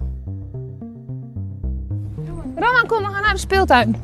Roman, 2.54 2.86
kom, 2.86 2.98
we 2.98 3.12
gaan 3.12 3.22
naar 3.22 3.32
de 3.32 3.38
speeltuin. 3.38 3.96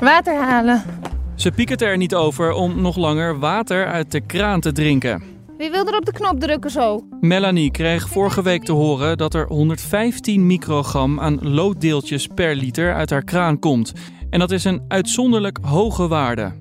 Water 0.00 0.42
halen. 0.42 1.01
Ze 1.34 1.50
piekert 1.50 1.82
er 1.82 1.96
niet 1.96 2.14
over 2.14 2.52
om 2.52 2.80
nog 2.80 2.96
langer 2.96 3.38
water 3.38 3.86
uit 3.86 4.10
de 4.10 4.20
kraan 4.20 4.60
te 4.60 4.72
drinken. 4.72 5.22
Wie 5.58 5.70
wil 5.70 5.86
er 5.86 5.96
op 5.96 6.04
de 6.04 6.12
knop 6.12 6.40
drukken 6.40 6.70
zo? 6.70 7.04
Melanie 7.20 7.70
kreeg 7.70 8.08
vorige 8.08 8.42
week 8.42 8.64
te 8.64 8.72
horen 8.72 9.16
dat 9.16 9.34
er 9.34 9.46
115 9.46 10.46
microgram 10.46 11.20
aan 11.20 11.38
looddeeltjes 11.40 12.26
per 12.26 12.54
liter 12.54 12.94
uit 12.94 13.10
haar 13.10 13.24
kraan 13.24 13.58
komt. 13.58 13.92
En 14.30 14.38
dat 14.38 14.50
is 14.50 14.64
een 14.64 14.82
uitzonderlijk 14.88 15.58
hoge 15.62 16.08
waarde. 16.08 16.52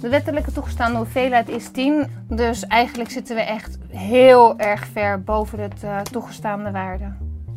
De 0.00 0.08
wettelijke 0.08 0.52
toegestaande 0.52 0.98
hoeveelheid 0.98 1.48
is 1.48 1.70
10. 1.70 2.06
Dus 2.28 2.66
eigenlijk 2.66 3.10
zitten 3.10 3.36
we 3.36 3.42
echt 3.42 3.78
heel 3.88 4.58
erg 4.58 4.86
ver 4.92 5.22
boven 5.22 5.58
het 5.60 5.82
uh, 5.84 6.00
toegestaande 6.00 6.70
waarde. 6.70 7.12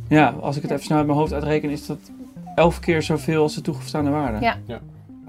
Ja, 0.07 0.35
als 0.41 0.55
ik 0.55 0.61
het 0.61 0.71
even 0.71 0.83
snel 0.83 0.97
uit 0.97 1.07
mijn 1.07 1.19
hoofd 1.19 1.33
uitreken, 1.33 1.69
is 1.69 1.85
dat 1.85 2.11
elf 2.55 2.79
keer 2.79 3.01
zoveel 3.01 3.41
als 3.41 3.55
de 3.55 3.61
toegestaande 3.61 4.09
waarde. 4.09 4.39
Ja. 4.39 4.57
ja. 4.65 4.79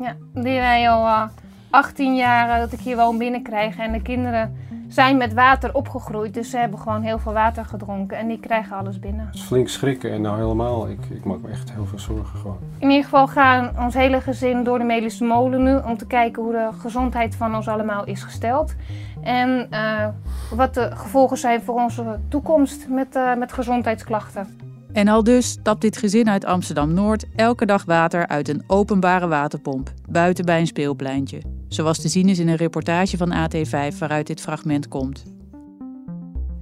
Ja. 0.00 0.16
Die 0.34 0.58
wij 0.58 0.90
al 0.90 1.06
uh, 1.06 1.22
18 1.70 2.16
jaar 2.16 2.50
eh, 2.50 2.58
dat 2.58 2.72
ik 2.72 2.80
hier 2.80 2.96
woon 2.96 3.18
binnenkrijg. 3.18 3.78
En 3.78 3.92
de 3.92 4.02
kinderen 4.02 4.56
zijn 4.88 5.16
met 5.16 5.34
water 5.34 5.74
opgegroeid. 5.74 6.34
Dus 6.34 6.50
ze 6.50 6.56
hebben 6.56 6.78
gewoon 6.78 7.02
heel 7.02 7.18
veel 7.18 7.32
water 7.32 7.64
gedronken. 7.64 8.18
En 8.18 8.28
die 8.28 8.40
krijgen 8.40 8.76
alles 8.76 8.98
binnen. 8.98 9.26
Het 9.26 9.34
is 9.34 9.42
flink 9.42 9.68
schrikken 9.68 10.12
en 10.12 10.20
nou 10.20 10.36
helemaal. 10.36 10.88
Ik, 10.88 11.06
ik 11.10 11.24
maak 11.24 11.40
me 11.40 11.48
echt 11.48 11.72
heel 11.72 11.86
veel 11.86 11.98
zorgen 11.98 12.38
gewoon. 12.38 12.58
In 12.78 12.88
ieder 12.88 13.04
geval 13.04 13.28
gaan 13.28 13.70
ons 13.78 13.94
hele 13.94 14.20
gezin 14.20 14.64
door 14.64 14.78
de 14.78 14.84
Medische 14.84 15.24
Molen 15.24 15.62
nu. 15.62 15.76
Om 15.76 15.96
te 15.96 16.06
kijken 16.06 16.42
hoe 16.42 16.52
de 16.52 16.68
gezondheid 16.78 17.34
van 17.36 17.54
ons 17.54 17.68
allemaal 17.68 18.04
is 18.04 18.22
gesteld. 18.22 18.74
En 19.22 19.66
uh, 19.70 20.06
wat 20.50 20.74
de 20.74 20.90
gevolgen 20.94 21.36
zijn 21.36 21.62
voor 21.62 21.74
onze 21.74 22.18
toekomst 22.28 22.88
met, 22.88 23.16
uh, 23.16 23.34
met 23.34 23.52
gezondheidsklachten. 23.52 24.58
En 24.96 25.08
al 25.08 25.24
dus 25.24 25.48
stapt 25.48 25.80
dit 25.80 25.96
gezin 25.96 26.28
uit 26.28 26.44
Amsterdam-Noord 26.44 27.24
elke 27.34 27.66
dag 27.66 27.84
water 27.84 28.26
uit 28.26 28.48
een 28.48 28.64
openbare 28.66 29.26
waterpomp, 29.26 29.92
buiten 30.08 30.44
bij 30.44 30.60
een 30.60 30.66
speelpleintje. 30.66 31.42
Zoals 31.68 32.00
te 32.00 32.08
zien 32.08 32.28
is 32.28 32.38
in 32.38 32.48
een 32.48 32.56
reportage 32.56 33.16
van 33.16 33.32
AT5 33.32 33.98
waaruit 33.98 34.26
dit 34.26 34.40
fragment 34.40 34.88
komt. 34.88 35.24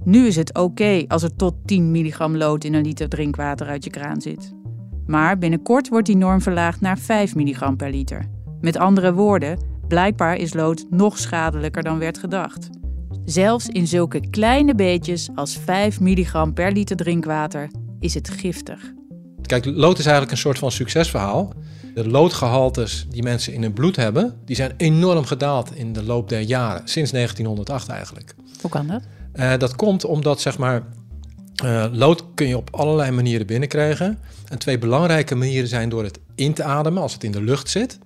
Nu 0.03 0.27
is 0.27 0.35
het 0.35 0.57
oké 0.57 1.05
als 1.07 1.23
er 1.23 1.35
tot 1.35 1.53
10 1.65 1.91
milligram 1.91 2.37
lood 2.37 2.63
in 2.63 2.73
een 2.73 2.85
liter 2.85 3.09
drinkwater 3.09 3.67
uit 3.67 3.83
je 3.83 3.89
kraan 3.89 4.21
zit. 4.21 4.53
Maar 5.05 5.37
binnenkort 5.37 5.89
wordt 5.89 6.05
die 6.05 6.17
norm 6.17 6.41
verlaagd 6.41 6.81
naar 6.81 6.97
5 6.97 7.35
milligram 7.35 7.75
per 7.75 7.89
liter. 7.89 8.25
Met 8.61 8.77
andere 8.77 9.13
woorden, 9.13 9.59
blijkbaar 9.87 10.35
is 10.35 10.53
lood 10.53 10.85
nog 10.89 11.17
schadelijker 11.17 11.83
dan 11.83 11.99
werd 11.99 12.17
gedacht. 12.17 12.69
Zelfs 13.25 13.67
in 13.67 13.87
zulke 13.87 14.29
kleine 14.29 14.75
beetjes 14.75 15.29
als 15.35 15.57
5 15.57 15.99
milligram 15.99 16.53
per 16.53 16.71
liter 16.71 16.95
drinkwater 16.95 17.69
is 17.99 18.13
het 18.13 18.29
giftig. 18.29 18.93
Kijk, 19.41 19.65
lood 19.65 19.97
is 19.97 20.05
eigenlijk 20.05 20.31
een 20.31 20.41
soort 20.41 20.59
van 20.59 20.71
succesverhaal. 20.71 21.53
De 21.93 22.07
loodgehaltes 22.07 23.05
die 23.09 23.23
mensen 23.23 23.53
in 23.53 23.61
hun 23.61 23.73
bloed 23.73 23.95
hebben, 23.95 24.35
die 24.45 24.55
zijn 24.55 24.73
enorm 24.77 25.25
gedaald 25.25 25.75
in 25.75 25.93
de 25.93 26.03
loop 26.03 26.29
der 26.29 26.41
jaren, 26.41 26.87
sinds 26.87 27.11
1908 27.11 27.89
eigenlijk. 27.89 28.35
Hoe 28.61 28.69
kan 28.69 28.87
dat? 28.87 29.01
Uh, 29.35 29.57
dat 29.57 29.75
komt 29.75 30.05
omdat, 30.05 30.41
zeg 30.41 30.57
maar, 30.57 30.83
uh, 31.63 31.85
lood 31.91 32.23
kun 32.33 32.47
je 32.47 32.57
op 32.57 32.69
allerlei 32.71 33.11
manieren 33.11 33.47
binnenkrijgen. 33.47 34.19
En 34.47 34.57
twee 34.57 34.77
belangrijke 34.77 35.35
manieren 35.35 35.67
zijn 35.67 35.89
door 35.89 36.03
het 36.03 36.19
in 36.35 36.53
te 36.53 36.63
ademen, 36.63 37.01
als 37.01 37.13
het 37.13 37.23
in 37.23 37.31
de 37.31 37.41
lucht 37.41 37.69
zit. 37.69 37.99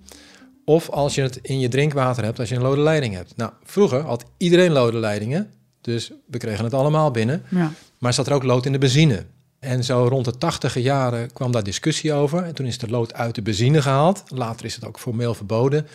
Of 0.65 0.89
als 0.89 1.15
je 1.15 1.21
het 1.21 1.39
in 1.41 1.59
je 1.59 1.67
drinkwater 1.67 2.23
hebt, 2.23 2.39
als 2.39 2.49
je 2.49 2.55
een 2.55 2.61
lode 2.61 2.81
leiding 2.81 3.13
hebt. 3.13 3.33
Nou, 3.35 3.51
vroeger 3.63 4.01
had 4.01 4.25
iedereen 4.37 4.71
lode 4.71 4.97
leidingen, 4.97 5.49
dus 5.81 6.11
we 6.27 6.37
kregen 6.37 6.63
het 6.63 6.73
allemaal 6.73 7.11
binnen. 7.11 7.43
Ja. 7.49 7.71
Maar 7.99 8.13
zat 8.13 8.27
er 8.27 8.33
ook 8.33 8.43
lood 8.43 8.65
in 8.65 8.71
de 8.71 8.77
benzine. 8.77 9.25
En 9.59 9.83
zo 9.83 10.07
rond 10.07 10.25
de 10.25 10.37
tachtige 10.37 10.81
jaren 10.81 11.33
kwam 11.33 11.51
daar 11.51 11.63
discussie 11.63 12.13
over. 12.13 12.43
En 12.43 12.55
toen 12.55 12.65
is 12.65 12.77
de 12.77 12.89
lood 12.89 13.13
uit 13.13 13.35
de 13.35 13.41
benzine 13.41 13.81
gehaald. 13.81 14.23
Later 14.27 14.65
is 14.65 14.75
het 14.75 14.85
ook 14.85 14.99
formeel 14.99 15.33
verboden. 15.33 15.87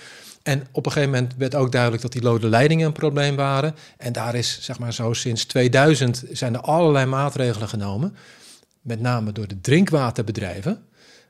En 0.42 0.66
op 0.70 0.86
een 0.86 0.92
gegeven 0.92 1.14
moment 1.14 1.34
werd 1.38 1.54
ook 1.54 1.72
duidelijk 1.72 2.02
dat 2.02 2.12
die 2.12 2.22
lode 2.22 2.48
leidingen 2.48 2.86
een 2.86 2.92
probleem 2.92 3.36
waren. 3.36 3.74
En 3.96 4.12
daar 4.12 4.34
is, 4.34 4.58
zeg 4.60 4.78
maar 4.78 4.92
zo, 4.92 5.12
sinds 5.12 5.44
2000 5.44 6.24
zijn 6.32 6.54
er 6.54 6.60
allerlei 6.60 7.06
maatregelen 7.06 7.68
genomen. 7.68 8.16
Met 8.80 9.00
name 9.00 9.32
door 9.32 9.48
de 9.48 9.60
drinkwaterbedrijven. 9.60 10.82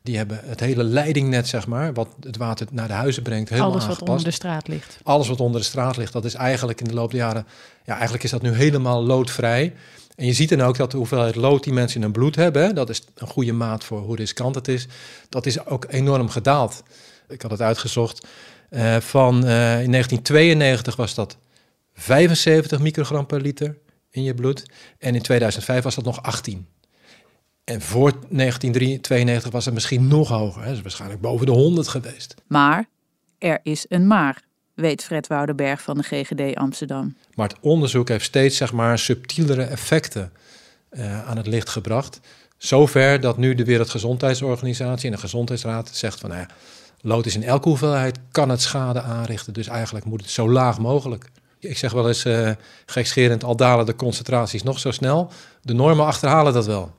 Die 0.03 0.17
hebben 0.17 0.41
het 0.43 0.61
hele 0.61 0.85
leidingnet, 0.85 1.49
zeg 1.49 1.67
maar, 1.67 1.93
wat 1.93 2.09
het 2.21 2.37
water 2.37 2.67
naar 2.71 2.89
de 2.89 2.95
huizen 2.95 3.23
brengt, 3.23 3.49
helemaal 3.49 3.71
Alles 3.71 3.87
wat 3.87 4.09
onder 4.09 4.25
de 4.25 4.31
straat 4.31 4.69
ligt. 4.69 4.99
Alles 5.03 5.29
wat 5.29 5.41
onder 5.41 5.61
de 5.61 5.67
straat 5.67 5.97
ligt, 5.97 6.13
dat 6.13 6.25
is 6.25 6.35
eigenlijk 6.35 6.81
in 6.81 6.87
de 6.87 6.95
loop 6.95 7.11
der 7.11 7.21
jaren... 7.21 7.47
Ja, 7.85 7.93
eigenlijk 7.95 8.25
is 8.25 8.31
dat 8.31 8.43
nu 8.43 8.53
helemaal 8.53 9.05
loodvrij. 9.05 9.75
En 10.15 10.27
je 10.27 10.33
ziet 10.33 10.49
dan 10.49 10.61
ook 10.61 10.77
dat 10.77 10.91
de 10.91 10.97
hoeveelheid 10.97 11.35
lood 11.35 11.65
die 11.65 11.73
mensen 11.73 11.97
in 11.97 12.03
hun 12.03 12.13
bloed 12.13 12.37
hebben, 12.37 12.75
dat 12.75 12.91
is 12.91 13.03
een 13.15 13.27
goede 13.27 13.53
maat 13.53 13.85
voor 13.85 14.01
hoe 14.01 14.17
riskant 14.17 14.55
het 14.55 14.69
is, 14.69 14.87
dat 15.29 15.47
is 15.47 15.67
ook 15.67 15.87
enorm 15.89 16.29
gedaald. 16.29 16.83
Ik 17.29 17.43
had 17.43 17.51
het 17.51 17.61
uitgezocht. 17.61 18.27
Uh, 18.71 18.97
van 18.97 19.35
uh, 19.35 19.83
in 19.83 19.91
1992 19.91 20.97
was 20.97 21.15
dat 21.15 21.37
75 21.95 22.81
microgram 22.81 23.27
per 23.27 23.41
liter 23.41 23.79
in 24.11 24.23
je 24.23 24.35
bloed. 24.35 24.65
En 24.99 25.15
in 25.15 25.23
2005 25.23 25.83
was 25.83 25.95
dat 25.95 26.05
nog 26.05 26.23
18. 26.23 26.67
En 27.65 27.81
voor 27.81 28.13
1992 28.29 29.51
was 29.51 29.65
het 29.65 29.75
misschien 29.75 30.09
nog 30.09 30.29
hoger. 30.29 30.63
Hè? 30.63 30.71
Dus 30.71 30.83
waarschijnlijk 30.83 31.21
boven 31.21 31.47
de 31.47 31.53
100 31.53 31.89
geweest. 31.89 32.35
Maar 32.47 32.89
er 33.39 33.61
is 33.63 33.87
een 33.89 34.07
maar 34.07 34.43
weet 34.75 35.05
Fred 35.05 35.27
Woudenberg 35.27 35.83
van 35.83 35.97
de 35.97 36.03
GGD 36.03 36.57
Amsterdam. 36.57 37.17
Maar 37.35 37.49
het 37.49 37.57
onderzoek 37.61 38.09
heeft 38.09 38.25
steeds 38.25 38.57
zeg 38.57 38.73
maar, 38.73 38.99
subtielere 38.99 39.63
effecten 39.63 40.33
uh, 40.91 41.29
aan 41.29 41.37
het 41.37 41.47
licht 41.47 41.69
gebracht. 41.69 42.21
Zover 42.59 43.21
dat 43.21 43.37
nu 43.37 43.55
de 43.55 43.65
Wereldgezondheidsorganisatie 43.65 45.07
en 45.07 45.15
de 45.15 45.21
Gezondheidsraad 45.21 45.91
zegt 45.93 46.21
van... 46.21 46.31
Nou 46.31 46.41
ja, 46.41 46.49
lood 47.01 47.27
is 47.27 47.35
in 47.35 47.45
elke 47.45 47.69
hoeveelheid, 47.69 48.19
kan 48.31 48.49
het 48.49 48.63
schade 48.63 49.01
aanrichten. 49.01 49.53
Dus 49.53 49.67
eigenlijk 49.67 50.05
moet 50.05 50.21
het 50.21 50.31
zo 50.31 50.51
laag 50.51 50.79
mogelijk. 50.79 51.31
Ik 51.59 51.79
zeg 51.79 51.93
wel 51.93 52.09
eens 52.09 52.25
uh, 52.25 52.51
gekscherend, 52.87 53.45
al 53.45 53.57
dalen 53.57 53.87
de 53.87 53.97
concentraties 53.97 54.63
nog 54.63 54.79
zo 54.79 54.91
snel. 54.91 55.31
De 55.63 55.75
normen 55.75 56.07
achterhalen 56.07 56.53
dat 56.53 56.67
wel. 56.67 56.95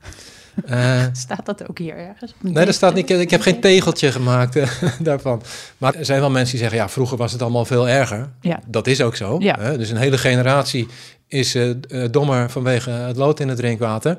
Uh, 0.70 1.02
staat 1.12 1.46
dat 1.46 1.68
ook 1.68 1.78
hier 1.78 1.96
ergens? 1.96 2.34
Nee, 2.40 2.64
dat 2.64 2.74
staat 2.74 2.94
niet. 2.94 3.10
Ik 3.10 3.30
heb 3.30 3.40
geen 3.40 3.60
tegeltje 3.60 4.12
gemaakt 4.12 4.56
uh, 4.56 4.68
daarvan. 4.98 5.42
Maar 5.78 5.94
er 5.94 6.04
zijn 6.04 6.20
wel 6.20 6.30
mensen 6.30 6.50
die 6.50 6.60
zeggen: 6.60 6.78
ja, 6.78 6.88
vroeger 6.88 7.16
was 7.16 7.32
het 7.32 7.42
allemaal 7.42 7.64
veel 7.64 7.88
erger. 7.88 8.28
Ja. 8.40 8.60
Dat 8.66 8.86
is 8.86 9.00
ook 9.00 9.16
zo. 9.16 9.36
Ja. 9.38 9.56
Hè? 9.60 9.78
Dus 9.78 9.90
een 9.90 9.96
hele 9.96 10.18
generatie 10.18 10.88
is 11.28 11.54
uh, 11.54 11.74
dommer 12.10 12.50
vanwege 12.50 12.90
het 12.90 13.16
lood 13.16 13.40
in 13.40 13.48
het 13.48 13.56
drinkwater. 13.56 14.18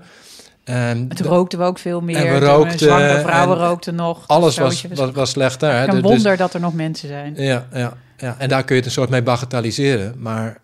En 0.63 1.05
het 1.09 1.19
rookten 1.19 1.59
we 1.59 1.65
ook 1.65 1.79
veel 1.79 2.01
meer. 2.01 2.15
En 2.15 2.39
we 2.39 2.45
rookten. 2.45 2.79
Zwangere 2.79 3.19
vrouwen 3.19 3.57
rookten 3.57 3.95
nog. 3.95 4.27
Alles 4.27 4.57
was, 4.57 4.85
was, 4.93 5.11
was 5.11 5.29
slechter. 5.29 5.71
Hè? 5.71 5.87
Een 5.87 6.01
wonder 6.01 6.29
dus, 6.29 6.37
dat 6.37 6.53
er 6.53 6.59
nog 6.59 6.73
mensen 6.73 7.07
zijn. 7.07 7.33
Ja, 7.35 7.67
ja, 7.73 7.93
ja, 8.17 8.35
en 8.37 8.49
daar 8.49 8.63
kun 8.63 8.75
je 8.75 8.81
het 8.81 8.89
een 8.89 8.95
soort 8.97 9.09
mee 9.09 9.23
bagatelliseren. 9.23 10.13
Maar 10.17 10.57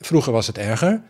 vroeger 0.00 0.32
was 0.32 0.46
het 0.46 0.58
erger. 0.58 1.00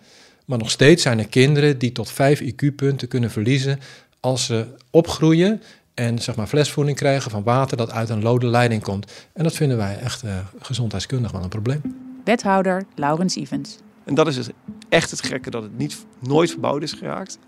Maar 0.46 0.58
nog 0.58 0.70
steeds 0.70 1.02
zijn 1.02 1.18
er 1.18 1.28
kinderen 1.28 1.78
die 1.78 1.92
tot 1.92 2.10
5 2.10 2.40
IQ-punten 2.40 3.08
kunnen 3.08 3.30
verliezen 3.30 3.78
als 4.20 4.44
ze 4.44 4.66
opgroeien 4.90 5.62
en 5.94 6.18
zeg 6.18 6.36
maar 6.36 6.46
flesvoeding 6.46 6.96
krijgen 6.96 7.30
van 7.30 7.42
water 7.42 7.76
dat 7.76 7.90
uit 7.90 8.08
een 8.08 8.22
lode 8.22 8.46
leiding 8.46 8.82
komt. 8.82 9.12
En 9.32 9.42
dat 9.44 9.54
vinden 9.54 9.76
wij 9.76 9.98
echt 9.98 10.24
uh, 10.24 10.36
gezondheidskundig 10.60 11.32
wel 11.32 11.42
een 11.42 11.48
probleem. 11.48 11.80
Wethouder 12.24 12.84
Laurens 12.94 13.36
Evans. 13.36 13.78
En 14.04 14.14
dat 14.14 14.26
is 14.26 14.34
dus 14.34 14.48
echt 14.88 15.10
het 15.10 15.22
gekke 15.22 15.50
dat 15.50 15.62
het 15.62 15.78
niet, 15.78 16.04
nooit 16.18 16.50
verboden 16.50 16.82
is 16.82 16.92
geraakt. 16.92 17.38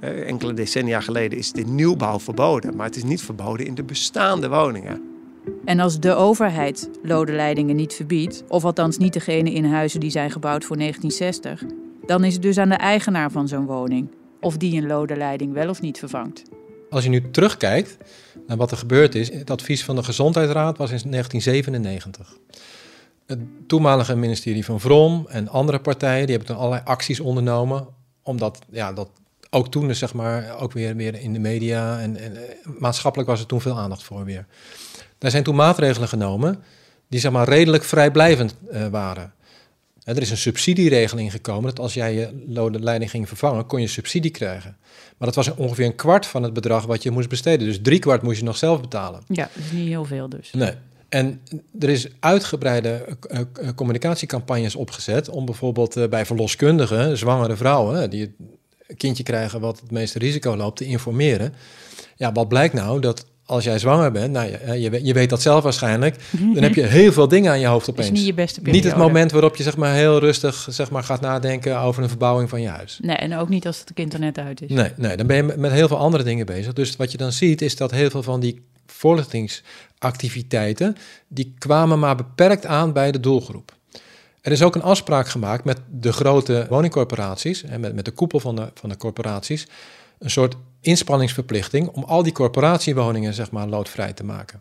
Uh, 0.00 0.28
enkele 0.28 0.54
decennia 0.54 1.00
geleden 1.00 1.38
is 1.38 1.52
de 1.52 1.64
nieuwbouw 1.64 2.20
verboden, 2.20 2.76
maar 2.76 2.86
het 2.86 2.96
is 2.96 3.04
niet 3.04 3.22
verboden 3.22 3.66
in 3.66 3.74
de 3.74 3.84
bestaande 3.84 4.48
woningen. 4.48 5.02
En 5.64 5.80
als 5.80 6.00
de 6.00 6.14
overheid 6.14 6.90
lode 7.02 7.32
leidingen 7.32 7.76
niet 7.76 7.94
verbiedt, 7.94 8.44
of 8.48 8.64
althans 8.64 8.98
niet 8.98 9.12
degene 9.12 9.52
in 9.52 9.64
huizen 9.64 10.00
die 10.00 10.10
zijn 10.10 10.30
gebouwd 10.30 10.64
voor 10.64 10.76
1960, 10.76 11.83
dan 12.06 12.24
is 12.24 12.32
het 12.32 12.42
dus 12.42 12.58
aan 12.58 12.68
de 12.68 12.74
eigenaar 12.74 13.30
van 13.30 13.48
zo'n 13.48 13.66
woning 13.66 14.08
of 14.40 14.56
die 14.56 14.80
een 14.80 14.86
lode 14.86 15.16
leiding 15.16 15.52
wel 15.52 15.68
of 15.68 15.80
niet 15.80 15.98
vervangt. 15.98 16.42
Als 16.90 17.04
je 17.04 17.10
nu 17.10 17.30
terugkijkt 17.30 17.96
naar 18.46 18.56
wat 18.56 18.70
er 18.70 18.76
gebeurd 18.76 19.14
is, 19.14 19.32
het 19.32 19.50
advies 19.50 19.84
van 19.84 19.96
de 19.96 20.02
Gezondheidsraad 20.02 20.78
was 20.78 20.90
in 20.90 21.10
1997. 21.10 22.36
Het 23.26 23.38
toenmalige 23.66 24.16
ministerie 24.16 24.64
van 24.64 24.80
Vrom 24.80 25.26
en 25.28 25.48
andere 25.48 25.80
partijen 25.80 26.26
die 26.26 26.36
hebben 26.36 26.54
toen 26.54 26.62
allerlei 26.62 26.82
acties 26.84 27.20
ondernomen, 27.20 27.86
omdat 28.22 28.58
ja, 28.70 28.92
dat 28.92 29.10
ook 29.50 29.70
toen 29.70 29.88
dus, 29.88 29.98
zeg 29.98 30.14
maar 30.14 30.58
ook 30.58 30.72
weer, 30.72 30.96
weer 30.96 31.20
in 31.20 31.32
de 31.32 31.38
media 31.38 32.00
en, 32.00 32.16
en 32.16 32.36
maatschappelijk 32.78 33.30
was 33.30 33.40
er 33.40 33.46
toen 33.46 33.60
veel 33.60 33.78
aandacht 33.78 34.02
voor 34.02 34.24
weer. 34.24 34.46
Daar 35.18 35.30
zijn 35.30 35.42
toen 35.42 35.54
maatregelen 35.54 36.08
genomen 36.08 36.62
die 37.08 37.20
zeg 37.20 37.32
maar 37.32 37.48
redelijk 37.48 37.84
vrijblijvend 37.84 38.54
uh, 38.72 38.86
waren. 38.86 39.32
Er 40.04 40.22
is 40.22 40.30
een 40.30 40.36
subsidieregeling 40.36 41.30
gekomen 41.30 41.64
dat 41.64 41.78
als 41.78 41.94
jij 41.94 42.14
je 42.14 42.30
leiding 42.80 43.10
ging 43.10 43.28
vervangen, 43.28 43.66
kon 43.66 43.80
je 43.80 43.86
subsidie 43.86 44.30
krijgen. 44.30 44.76
Maar 45.18 45.32
dat 45.32 45.34
was 45.34 45.54
ongeveer 45.54 45.86
een 45.86 45.94
kwart 45.94 46.26
van 46.26 46.42
het 46.42 46.52
bedrag 46.52 46.86
wat 46.86 47.02
je 47.02 47.10
moest 47.10 47.28
besteden. 47.28 47.66
Dus 47.66 47.78
drie 47.82 47.98
kwart 47.98 48.22
moest 48.22 48.38
je 48.38 48.44
nog 48.44 48.56
zelf 48.56 48.80
betalen. 48.80 49.20
Ja, 49.28 49.50
is 49.54 49.72
niet 49.72 49.88
heel 49.88 50.04
veel 50.04 50.28
dus. 50.28 50.52
Nee. 50.52 50.72
En 51.08 51.40
er 51.80 51.88
is 51.88 52.08
uitgebreide 52.20 53.06
uh, 53.30 53.40
uh, 53.40 53.68
communicatiecampagnes 53.74 54.74
opgezet 54.74 55.28
om 55.28 55.44
bijvoorbeeld 55.44 55.96
uh, 55.96 56.08
bij 56.08 56.26
verloskundigen, 56.26 57.18
zwangere 57.18 57.56
vrouwen, 57.56 58.10
die 58.10 58.34
een 58.86 58.96
kindje 58.96 59.22
krijgen 59.22 59.60
wat 59.60 59.80
het 59.80 59.90
meeste 59.90 60.18
risico 60.18 60.56
loopt, 60.56 60.76
te 60.76 60.84
informeren. 60.84 61.54
Ja, 62.16 62.32
wat 62.32 62.48
blijkt 62.48 62.74
nou? 62.74 63.00
Dat 63.00 63.26
als 63.46 63.64
jij 63.64 63.78
zwanger 63.78 64.12
bent, 64.12 64.32
nou, 64.32 64.50
je, 64.50 64.80
je, 64.80 65.04
je, 65.04 65.12
weet 65.12 65.30
dat 65.30 65.42
zelf 65.42 65.62
waarschijnlijk, 65.62 66.16
dan 66.54 66.62
heb 66.62 66.74
je 66.74 66.82
heel 66.82 67.12
veel 67.12 67.28
dingen 67.28 67.50
aan 67.50 67.60
je 67.60 67.66
hoofd 67.66 67.90
opeens. 67.90 68.06
is 68.06 68.12
niet 68.12 68.26
je 68.26 68.34
beste 68.34 68.60
periode. 68.60 68.84
Niet 68.84 68.92
het 68.92 69.02
moment 69.02 69.30
waarop 69.30 69.56
je 69.56 69.62
zeg 69.62 69.76
maar, 69.76 69.94
heel 69.94 70.18
rustig 70.18 70.66
zeg 70.70 70.90
maar, 70.90 71.02
gaat 71.02 71.20
nadenken 71.20 71.78
over 71.78 72.02
een 72.02 72.08
verbouwing 72.08 72.48
van 72.48 72.60
je 72.60 72.68
huis. 72.68 72.98
Nee, 73.02 73.16
en 73.16 73.36
ook 73.36 73.48
niet 73.48 73.66
als 73.66 73.78
het 73.78 73.90
internet 73.94 74.38
uit 74.38 74.62
is. 74.62 74.70
Nee, 74.70 74.90
nee, 74.96 75.16
dan 75.16 75.26
ben 75.26 75.36
je 75.36 75.54
met 75.56 75.72
heel 75.72 75.88
veel 75.88 75.98
andere 75.98 76.22
dingen 76.22 76.46
bezig. 76.46 76.72
Dus 76.72 76.96
wat 76.96 77.12
je 77.12 77.18
dan 77.18 77.32
ziet, 77.32 77.62
is 77.62 77.76
dat 77.76 77.90
heel 77.90 78.10
veel 78.10 78.22
van 78.22 78.40
die 78.40 78.62
voorlichtingsactiviteiten, 78.86 80.96
die 81.28 81.54
kwamen 81.58 81.98
maar 81.98 82.16
beperkt 82.16 82.66
aan 82.66 82.92
bij 82.92 83.12
de 83.12 83.20
doelgroep. 83.20 83.72
Er 84.40 84.52
is 84.52 84.62
ook 84.62 84.74
een 84.74 84.82
afspraak 84.82 85.28
gemaakt 85.28 85.64
met 85.64 85.78
de 85.90 86.12
grote 86.12 86.66
woningcorporaties 86.68 87.62
en 87.62 87.80
met, 87.80 87.94
met 87.94 88.04
de 88.04 88.10
koepel 88.10 88.40
van 88.40 88.56
de, 88.56 88.70
van 88.74 88.88
de 88.88 88.96
corporaties, 88.96 89.66
een 90.18 90.30
soort 90.30 90.56
inspanningsverplichting 90.84 91.88
om 91.88 92.04
al 92.04 92.22
die 92.22 92.32
corporatiewoningen 92.32 93.34
zeg 93.34 93.50
maar 93.50 93.66
loodvrij 93.66 94.12
te 94.12 94.24
maken. 94.24 94.60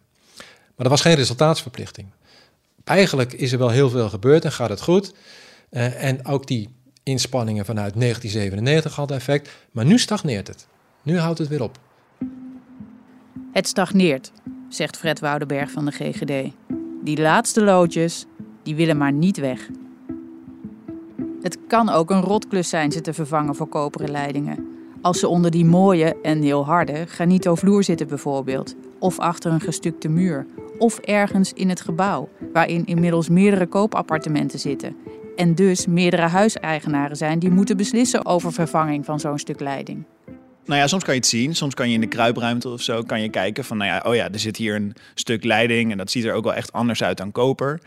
Maar 0.76 0.86
er 0.86 0.90
was 0.90 1.02
geen 1.02 1.16
resultaatsverplichting. 1.16 2.08
eigenlijk 2.84 3.34
is 3.34 3.52
er 3.52 3.58
wel 3.58 3.70
heel 3.70 3.90
veel 3.90 4.10
gebeurd 4.10 4.46
en 4.46 4.52
gaat 4.52 4.70
het 4.70 4.82
goed. 4.82 5.14
Uh, 5.72 6.04
en 6.04 6.26
ook 6.26 6.48
die 6.48 6.70
inspanningen 7.04 7.66
vanuit 7.66 7.94
1997 7.94 8.96
hadden 8.96 9.18
effect. 9.18 9.50
Maar 9.72 9.86
nu 9.86 10.00
stagneert 10.00 10.48
het. 10.48 10.68
Nu 11.02 11.18
houdt 11.20 11.40
het 11.40 11.48
weer 11.48 11.64
op. 11.64 11.78
Het 13.52 13.68
stagneert, 13.68 14.32
zegt 14.70 14.98
Fred 14.98 15.20
Woudenberg 15.20 15.72
van 15.72 15.86
de 15.86 15.92
GGD. 15.92 16.54
Die 17.04 17.22
laatste 17.22 17.64
loodjes, 17.64 18.26
die 18.64 18.76
willen 18.76 18.98
maar 18.98 19.14
niet 19.14 19.38
weg. 19.38 19.70
Het 21.42 21.58
kan 21.68 21.90
ook 21.90 22.10
een 22.10 22.22
rotklus 22.22 22.70
zijn 22.70 22.92
ze 22.92 23.02
te 23.02 23.14
vervangen 23.14 23.56
voor 23.56 23.68
koperen 23.68 24.12
leidingen. 24.12 24.73
Als 25.04 25.20
ze 25.20 25.28
onder 25.28 25.52
die 25.52 25.66
mooie 25.66 26.16
en 26.22 26.42
heel 26.42 26.66
harde 26.66 27.06
granito-vloer 27.06 27.84
zitten 27.84 28.08
bijvoorbeeld. 28.08 28.76
Of 29.00 29.20
achter 29.20 29.52
een 29.52 29.62
gestukte 29.62 30.08
muur. 30.08 30.46
Of 30.78 30.98
ergens 30.98 31.54
in 31.54 31.70
het 31.70 31.82
gebouw, 31.82 32.30
waarin 32.54 32.86
inmiddels 32.86 33.30
meerdere 33.30 33.68
koopappartementen 33.68 34.60
zitten. 34.60 34.96
En 35.36 35.56
dus 35.56 35.88
meerdere 35.88 36.28
huiseigenaren 36.28 37.16
zijn 37.16 37.40
die 37.40 37.50
moeten 37.50 37.78
beslissen 37.78 38.26
over 38.26 38.54
vervanging 38.54 39.06
van 39.06 39.20
zo'n 39.20 39.40
stuk 39.40 39.60
leiding. 39.60 40.04
Nou 40.66 40.80
ja, 40.80 40.88
soms 40.88 41.04
kan 41.04 41.14
je 41.14 41.20
het 41.20 41.30
zien. 41.30 41.56
Soms 41.56 41.74
kan 41.74 41.88
je 41.88 41.94
in 41.94 42.02
de 42.02 42.08
kruipruimte 42.08 42.70
of 42.70 42.82
zo 42.82 43.02
kan 43.02 43.22
je 43.22 43.30
kijken 43.30 43.64
van, 43.64 43.78
nou 43.78 43.90
ja, 43.90 44.04
oh 44.06 44.16
ja, 44.16 44.32
er 44.32 44.40
zit 44.40 44.58
hier 44.58 44.76
een 44.76 44.94
stuk 45.14 45.44
leiding 45.44 45.92
en 45.92 45.98
dat 45.98 46.12
ziet 46.12 46.26
er 46.26 46.34
ook 46.34 46.44
wel 46.44 46.54
echt 46.54 46.72
anders 46.74 47.04
uit 47.04 47.18
dan 47.18 47.32
koper. 47.32 47.80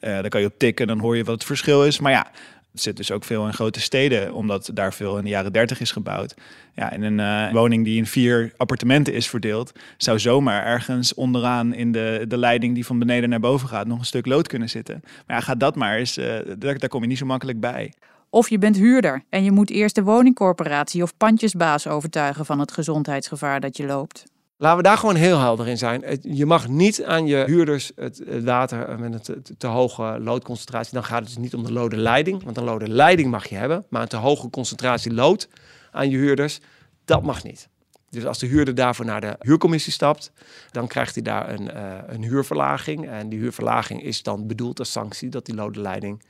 Uh, 0.00 0.20
dan 0.20 0.28
kan 0.28 0.40
je 0.40 0.46
op 0.46 0.58
tikken, 0.58 0.86
dan 0.86 0.98
hoor 0.98 1.16
je 1.16 1.24
wat 1.24 1.34
het 1.34 1.44
verschil 1.44 1.84
is. 1.84 2.00
Maar 2.00 2.12
ja, 2.12 2.30
het 2.72 2.82
zit 2.82 2.96
dus 2.96 3.10
ook 3.10 3.24
veel 3.24 3.46
in 3.46 3.52
grote 3.52 3.80
steden, 3.80 4.34
omdat 4.34 4.70
daar 4.74 4.92
veel 4.92 5.18
in 5.18 5.24
de 5.24 5.30
jaren 5.30 5.52
30 5.52 5.80
is 5.80 5.90
gebouwd. 5.90 6.34
Ja, 6.74 6.92
in 6.92 7.02
een 7.02 7.18
uh, 7.18 7.52
woning 7.52 7.84
die 7.84 7.96
in 7.96 8.06
vier 8.06 8.52
appartementen 8.56 9.14
is 9.14 9.28
verdeeld, 9.28 9.72
zou 9.96 10.18
zomaar 10.18 10.64
ergens 10.64 11.14
onderaan 11.14 11.74
in 11.74 11.92
de, 11.92 12.24
de 12.28 12.36
leiding 12.36 12.74
die 12.74 12.86
van 12.86 12.98
beneden 12.98 13.28
naar 13.28 13.40
boven 13.40 13.68
gaat, 13.68 13.86
nog 13.86 13.98
een 13.98 14.04
stuk 14.04 14.26
lood 14.26 14.48
kunnen 14.48 14.68
zitten. 14.68 15.00
Maar 15.26 15.36
ja, 15.36 15.42
gaat 15.42 15.60
dat 15.60 15.76
maar 15.76 15.96
eens, 15.96 16.14
daar, 16.14 16.78
daar 16.78 16.88
kom 16.88 17.02
je 17.02 17.08
niet 17.08 17.18
zo 17.18 17.26
makkelijk 17.26 17.60
bij. 17.60 17.92
Of 18.30 18.48
je 18.48 18.58
bent 18.58 18.76
huurder 18.76 19.24
en 19.28 19.44
je 19.44 19.50
moet 19.50 19.70
eerst 19.70 19.94
de 19.94 20.02
woningcorporatie 20.02 21.02
of 21.02 21.16
pandjesbaas 21.16 21.86
overtuigen 21.86 22.46
van 22.46 22.58
het 22.58 22.72
gezondheidsgevaar 22.72 23.60
dat 23.60 23.76
je 23.76 23.86
loopt. 23.86 24.31
Laten 24.62 24.76
we 24.76 24.82
daar 24.82 24.98
gewoon 24.98 25.14
heel 25.14 25.38
helder 25.38 25.68
in 25.68 25.78
zijn. 25.78 26.18
Je 26.20 26.46
mag 26.46 26.68
niet 26.68 27.04
aan 27.04 27.26
je 27.26 27.44
huurders 27.46 27.92
het 27.96 28.42
water 28.44 28.98
met 28.98 29.28
een 29.28 29.42
te, 29.58 29.66
hoge 29.66 30.18
loodconcentratie. 30.20 30.94
Dan 30.94 31.04
gaat 31.04 31.18
het 31.18 31.26
dus 31.26 31.36
niet 31.36 31.54
om 31.54 31.64
de 31.64 31.72
lode 31.72 31.96
leiding. 31.96 32.44
Want 32.44 32.56
een 32.56 32.64
lode 32.64 32.88
leiding 32.88 33.30
mag 33.30 33.46
je 33.46 33.54
hebben. 33.54 33.84
Maar 33.88 34.02
een 34.02 34.08
te 34.08 34.16
hoge 34.16 34.50
concentratie 34.50 35.12
lood 35.12 35.48
aan 35.90 36.10
je 36.10 36.16
huurders, 36.16 36.60
dat 37.04 37.22
mag 37.22 37.42
niet. 37.42 37.68
Dus 38.10 38.24
als 38.24 38.38
de 38.38 38.46
huurder 38.46 38.74
daarvoor 38.74 39.04
naar 39.04 39.20
de 39.20 39.36
huurcommissie 39.38 39.92
stapt, 39.92 40.32
dan 40.70 40.86
krijgt 40.86 41.14
hij 41.14 41.22
daar 41.22 41.50
een, 41.50 41.62
uh, 41.74 41.94
een 42.06 42.22
huurverlaging. 42.22 43.08
En 43.08 43.28
die 43.28 43.38
huurverlaging 43.38 44.02
is 44.02 44.22
dan 44.22 44.46
bedoeld 44.46 44.78
als 44.78 44.92
sanctie 44.92 45.28
dat 45.28 45.46
die 45.46 45.54
lode 45.54 45.80
leiding 45.80 46.22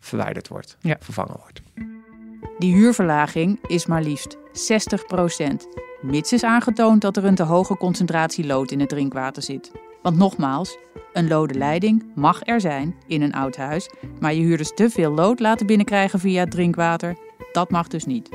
verwijderd 0.00 0.48
wordt, 0.48 0.76
ja. 0.80 0.96
vervangen 1.00 1.36
wordt. 1.40 1.60
Die 2.58 2.74
huurverlaging 2.74 3.58
is 3.66 3.86
maar 3.86 4.02
liefst 4.02 4.36
60 4.52 5.06
procent, 5.06 5.68
mits 6.00 6.32
is 6.32 6.44
aangetoond 6.44 7.00
dat 7.00 7.16
er 7.16 7.24
een 7.24 7.34
te 7.34 7.42
hoge 7.42 7.76
concentratie 7.76 8.46
lood 8.46 8.70
in 8.70 8.80
het 8.80 8.88
drinkwater 8.88 9.42
zit. 9.42 9.72
Want 10.02 10.16
nogmaals, 10.16 10.78
een 11.12 11.28
lode 11.28 11.54
leiding 11.54 12.04
mag 12.14 12.40
er 12.46 12.60
zijn 12.60 12.94
in 13.06 13.22
een 13.22 13.32
oud 13.32 13.56
huis, 13.56 13.90
maar 14.20 14.34
je 14.34 14.42
huurders 14.42 14.74
te 14.74 14.90
veel 14.90 15.10
lood 15.10 15.40
laten 15.40 15.66
binnenkrijgen 15.66 16.18
via 16.18 16.40
het 16.40 16.50
drinkwater, 16.50 17.16
dat 17.52 17.70
mag 17.70 17.88
dus 17.88 18.04
niet. 18.04 18.28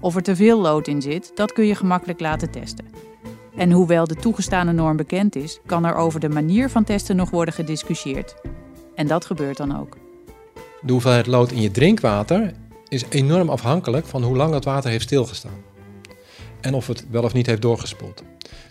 Of 0.00 0.16
er 0.16 0.22
te 0.22 0.36
veel 0.36 0.60
lood 0.60 0.88
in 0.88 1.02
zit, 1.02 1.30
dat 1.34 1.52
kun 1.52 1.66
je 1.66 1.74
gemakkelijk 1.74 2.20
laten 2.20 2.50
testen. 2.50 2.86
En 3.56 3.70
hoewel 3.70 4.06
de 4.06 4.14
toegestane 4.14 4.72
norm 4.72 4.96
bekend 4.96 5.36
is, 5.36 5.60
kan 5.66 5.84
er 5.84 5.94
over 5.94 6.20
de 6.20 6.28
manier 6.28 6.70
van 6.70 6.84
testen 6.84 7.16
nog 7.16 7.30
worden 7.30 7.54
gediscussieerd. 7.54 8.34
En 8.94 9.06
dat 9.06 9.24
gebeurt 9.24 9.56
dan 9.56 9.80
ook. 9.80 9.96
De 10.80 10.92
hoeveelheid 10.92 11.26
lood 11.26 11.52
in 11.52 11.60
je 11.60 11.70
drinkwater 11.70 12.52
is 12.92 13.04
enorm 13.08 13.48
afhankelijk 13.48 14.06
van 14.06 14.22
hoe 14.22 14.36
lang 14.36 14.54
het 14.54 14.64
water 14.64 14.90
heeft 14.90 15.04
stilgestaan. 15.04 15.62
En 16.60 16.74
of 16.74 16.86
het 16.86 17.06
wel 17.10 17.22
of 17.22 17.32
niet 17.32 17.46
heeft 17.46 17.62
doorgespoeld. 17.62 18.22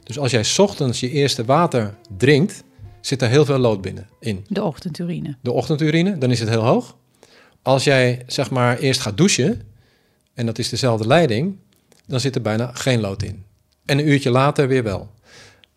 Dus 0.03 0.19
als 0.19 0.31
jij 0.31 0.45
ochtends 0.57 0.99
je 0.99 1.09
eerste 1.09 1.45
water 1.45 1.95
drinkt, 2.17 2.63
zit 3.01 3.21
er 3.21 3.29
heel 3.29 3.45
veel 3.45 3.57
lood 3.57 3.81
binnen 3.81 4.09
in. 4.19 4.45
De 4.47 4.63
ochtendurine. 4.63 5.37
De 5.41 5.51
ochtendurine, 5.51 6.17
dan 6.17 6.31
is 6.31 6.39
het 6.39 6.49
heel 6.49 6.63
hoog. 6.63 6.97
Als 7.61 7.83
jij 7.83 8.23
zeg 8.27 8.49
maar 8.49 8.77
eerst 8.77 9.01
gaat 9.01 9.17
douchen, 9.17 9.61
en 10.33 10.45
dat 10.45 10.59
is 10.59 10.69
dezelfde 10.69 11.07
leiding, 11.07 11.55
dan 12.07 12.19
zit 12.19 12.35
er 12.35 12.41
bijna 12.41 12.71
geen 12.73 12.99
lood 12.99 13.23
in. 13.23 13.43
En 13.85 13.99
een 13.99 14.07
uurtje 14.07 14.29
later 14.29 14.67
weer 14.67 14.83
wel. 14.83 15.09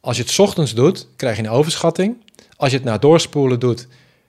Als 0.00 0.16
je 0.16 0.22
het 0.22 0.38
ochtends 0.38 0.74
doet, 0.74 1.06
krijg 1.16 1.36
je 1.36 1.42
een 1.42 1.50
overschatting. 1.50 2.16
Als 2.56 2.70
je 2.70 2.76
het 2.76 2.86
na 2.86 2.98
doorspoelen 2.98 3.60
doet, 3.60 3.86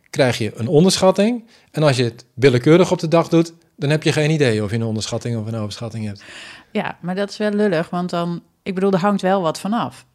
krijg 0.09 0.37
je 0.37 0.51
een 0.55 0.67
onderschatting. 0.67 1.43
En 1.71 1.83
als 1.83 1.97
je 1.97 2.03
het 2.03 2.25
willekeurig 2.33 2.91
op 2.91 2.99
de 2.99 3.07
dag 3.07 3.27
doet, 3.27 3.53
dan 3.75 3.89
heb 3.89 4.03
je 4.03 4.11
geen 4.11 4.29
idee 4.29 4.63
of 4.63 4.69
je 4.69 4.75
een 4.75 4.83
onderschatting 4.83 5.37
of 5.37 5.47
een 5.47 5.55
overschatting 5.55 6.05
hebt. 6.05 6.23
Ja, 6.71 6.97
maar 7.01 7.15
dat 7.15 7.29
is 7.29 7.37
wel 7.37 7.51
lullig, 7.51 7.89
want 7.89 8.09
dan, 8.09 8.43
ik 8.63 8.73
bedoel, 8.73 8.91
er 8.91 8.99
hangt 8.99 9.21
wel 9.21 9.41
wat 9.41 9.59
vanaf. 9.59 10.05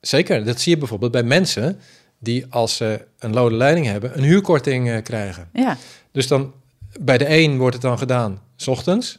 Zeker, 0.00 0.44
dat 0.44 0.60
zie 0.60 0.72
je 0.72 0.78
bijvoorbeeld 0.78 1.12
bij 1.12 1.22
mensen 1.22 1.80
die 2.18 2.46
als 2.50 2.76
ze 2.76 3.06
een 3.18 3.32
lode 3.32 3.54
leiding 3.54 3.86
hebben, 3.86 4.18
een 4.18 4.24
huurkorting 4.24 4.88
uh, 4.88 5.02
krijgen. 5.02 5.48
Ja. 5.52 5.76
Dus 6.12 6.28
dan 6.28 6.52
bij 7.00 7.18
de 7.18 7.28
een 7.28 7.58
wordt 7.58 7.74
het 7.74 7.82
dan 7.82 7.98
gedaan 7.98 8.40
s 8.56 8.66
ochtends, 8.66 9.18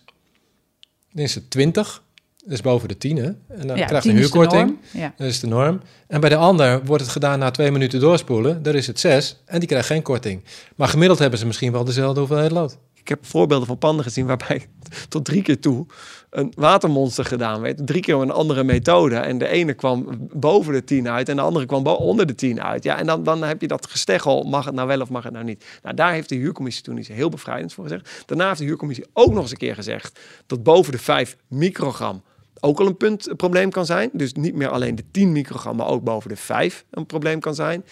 dan 1.11 1.23
is 1.23 1.35
het 1.35 1.49
20, 1.49 2.03
dat 2.37 2.51
is 2.51 2.61
boven 2.61 2.87
de 2.87 2.97
10 2.97 3.17
En 3.17 3.67
dan 3.67 3.77
ja, 3.77 3.85
krijgt 3.85 4.05
een 4.05 4.15
huurkorting, 4.15 4.77
ja. 4.91 5.13
dat 5.17 5.27
is 5.27 5.39
de 5.39 5.47
norm. 5.47 5.81
En 6.07 6.19
bij 6.21 6.29
de 6.29 6.35
ander 6.35 6.85
wordt 6.85 7.03
het 7.03 7.11
gedaan 7.11 7.39
na 7.39 7.51
twee 7.51 7.71
minuten 7.71 7.99
doorspoelen, 7.99 8.63
daar 8.63 8.75
is 8.75 8.87
het 8.87 8.99
6 8.99 9.41
en 9.45 9.59
die 9.59 9.67
krijgt 9.67 9.87
geen 9.87 10.01
korting. 10.01 10.43
Maar 10.75 10.87
gemiddeld 10.87 11.19
hebben 11.19 11.39
ze 11.39 11.45
misschien 11.45 11.71
wel 11.71 11.83
dezelfde 11.83 12.19
hoeveelheid 12.19 12.51
lood. 12.51 12.77
Ik 13.07 13.13
heb 13.13 13.25
voorbeelden 13.25 13.67
van 13.67 13.77
panden 13.77 14.03
gezien 14.03 14.25
waarbij 14.25 14.65
tot 15.09 15.25
drie 15.25 15.41
keer 15.41 15.59
toe 15.59 15.85
een 16.29 16.53
watermonster 16.55 17.25
gedaan 17.25 17.61
werd. 17.61 17.87
Drie 17.87 18.01
keer 18.01 18.15
een 18.15 18.31
andere 18.31 18.63
methode. 18.63 19.15
En 19.15 19.37
de 19.37 19.47
ene 19.47 19.73
kwam 19.73 20.27
boven 20.33 20.73
de 20.73 20.83
10 20.83 21.09
uit 21.09 21.29
en 21.29 21.35
de 21.35 21.41
andere 21.41 21.65
kwam 21.65 21.87
onder 21.87 22.27
de 22.27 22.35
10 22.35 22.61
uit. 22.61 22.83
Ja, 22.83 22.97
en 22.97 23.05
dan, 23.05 23.23
dan 23.23 23.43
heb 23.43 23.61
je 23.61 23.67
dat 23.67 23.87
gesteggel, 23.89 24.43
mag 24.43 24.65
het 24.65 24.73
nou 24.73 24.87
wel 24.87 25.01
of 25.01 25.09
mag 25.09 25.23
het 25.23 25.33
nou 25.33 25.45
niet? 25.45 25.65
Nou, 25.83 25.95
daar 25.95 26.11
heeft 26.11 26.29
de 26.29 26.35
huurcommissie 26.35 26.83
toen 26.83 26.97
iets 26.97 27.07
heel 27.07 27.29
bevrijdends 27.29 27.73
voor 27.73 27.83
gezegd. 27.83 28.23
Daarna 28.25 28.47
heeft 28.47 28.59
de 28.59 28.65
huurcommissie 28.65 29.05
ook 29.13 29.33
nog 29.33 29.41
eens 29.41 29.51
een 29.51 29.57
keer 29.57 29.75
gezegd 29.75 30.19
dat 30.45 30.63
boven 30.63 30.91
de 30.91 30.97
5 30.97 31.37
microgram 31.47 32.23
ook 32.59 32.79
al 32.79 32.87
een 32.87 32.97
punt 32.97 33.29
een 33.29 33.35
probleem 33.35 33.69
kan 33.69 33.85
zijn. 33.85 34.09
Dus 34.13 34.33
niet 34.33 34.55
meer 34.55 34.69
alleen 34.69 34.95
de 34.95 35.03
10 35.11 35.31
microgram, 35.31 35.75
maar 35.75 35.87
ook 35.87 36.03
boven 36.03 36.29
de 36.29 36.35
5 36.35 36.85
een 36.89 37.05
probleem 37.05 37.39
kan 37.39 37.55
zijn. 37.55 37.83